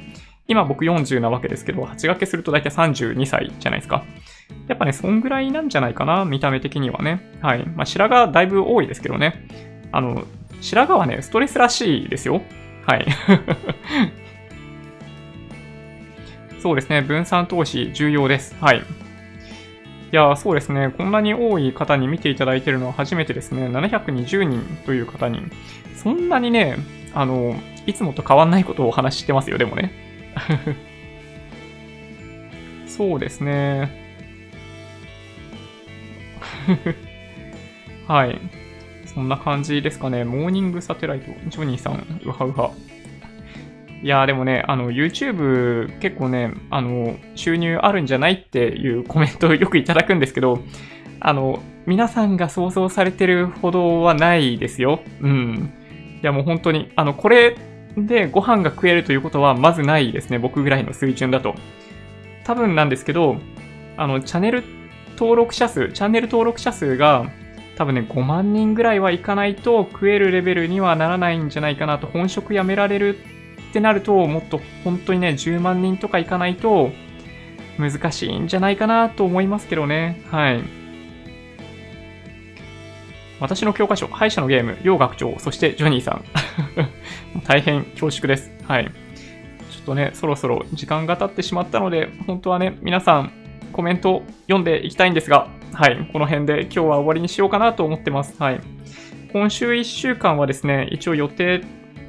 [0.48, 4.02] 今僕40なわけですけど、8掛けすると大体32歳じゃないですか。
[4.66, 7.20] やっぱね、そんぐらいなんじゃないかな、見た目的にはね。
[7.42, 7.66] はい。
[7.66, 9.46] まあ、白髪だいぶ多いですけどね。
[9.92, 10.24] あの、
[10.62, 12.40] 白髪はね、ストレスらしいですよ。
[12.86, 13.06] はい。
[16.60, 18.56] そうですね、分散投資重要です。
[18.58, 18.82] はい。
[20.10, 20.92] いや、そうですね。
[20.96, 23.68] こんなに多い方に見ていただいてるのは初めてですね。
[23.68, 25.42] 720人という方に。
[25.96, 26.76] そんなにね、
[27.12, 27.56] あの、
[27.86, 29.92] いつもと変わんないことをお話ししてますよ、でもね。
[32.86, 33.90] そうですね。
[38.08, 38.40] はい。
[39.06, 40.24] そんな感じですかね。
[40.24, 42.70] モーニングサテライト、ジョニーさん、うはうは。
[44.02, 50.60] いやでもね、あの、YouTube 結構ね、あの、収入あるんじゃないっていうコメントをよくいただくんですけど、
[51.20, 55.00] あの、皆さんが想像されてるほどはないですよ。
[55.20, 55.72] うん。
[56.22, 57.56] いやもう本当に、あの、これ
[57.96, 60.38] でご飯が食えるということはまずないですね。
[60.38, 61.54] 僕ぐらいの水準だと。
[62.44, 63.36] 多分なんですけど、
[63.96, 64.62] あの、チャンネル
[65.18, 67.30] 登録者数、チャンネル登録者数が
[67.76, 73.18] 多分ね、5万人ぐらいはいかないと食えるレベルにはならないんじゃないかなと、本職やめられる
[73.68, 76.90] ってなると、もっと本当にね、10万人とかいかないと
[77.78, 80.22] 難しいんじゃないかなと思いますけどね。
[80.30, 80.62] はい。
[83.40, 86.24] 私の教科書、歯医者のゲーム、楊学長、そしてジョニーさん。
[87.46, 88.50] 大変恐縮です。
[88.66, 88.90] はい。
[89.70, 93.32] ちょっとね、そろそろ時間が経ってしまったので、本当はね、皆さん、
[93.72, 96.08] コメント読んでいきたいんですが、はい。
[96.12, 98.34] この辺で今日は終わりにしようかなと思ってます。
[98.42, 98.60] はい。
[99.32, 101.62] 今週1週間はですね、一応予定、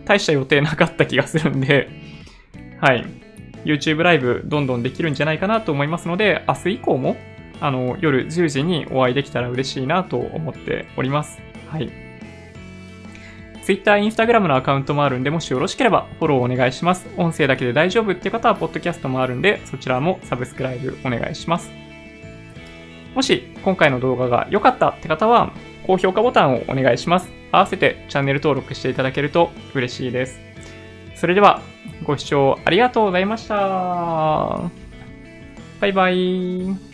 [0.09, 1.89] 大した予定なかった気がするんで、
[2.81, 3.05] はい。
[3.63, 7.15] YouTube ライブどんどんできるんじゃないかなと思いますので、明日以降も
[7.61, 11.39] あの、夜10時にお会いできたら嬉しいなと思っております。
[11.67, 11.91] はい。
[13.63, 17.07] Twitter、Instagram のアカウントもあるんで、もしよろしければフォローお願いします。
[17.17, 21.69] 音声だけで大丈夫って方は、ポッドキャストもあるんで、そちらもサブスクライブお願いします。
[23.13, 25.51] もし、今回の動画が良かったって方は、
[25.85, 27.38] 高評価ボタンをお願いします。
[27.51, 30.39] 合わせてチャンネル登録していただけると嬉しいです。
[31.15, 31.61] それでは、
[32.03, 33.55] ご視聴ありがとうございました。
[35.79, 36.88] バイバイ。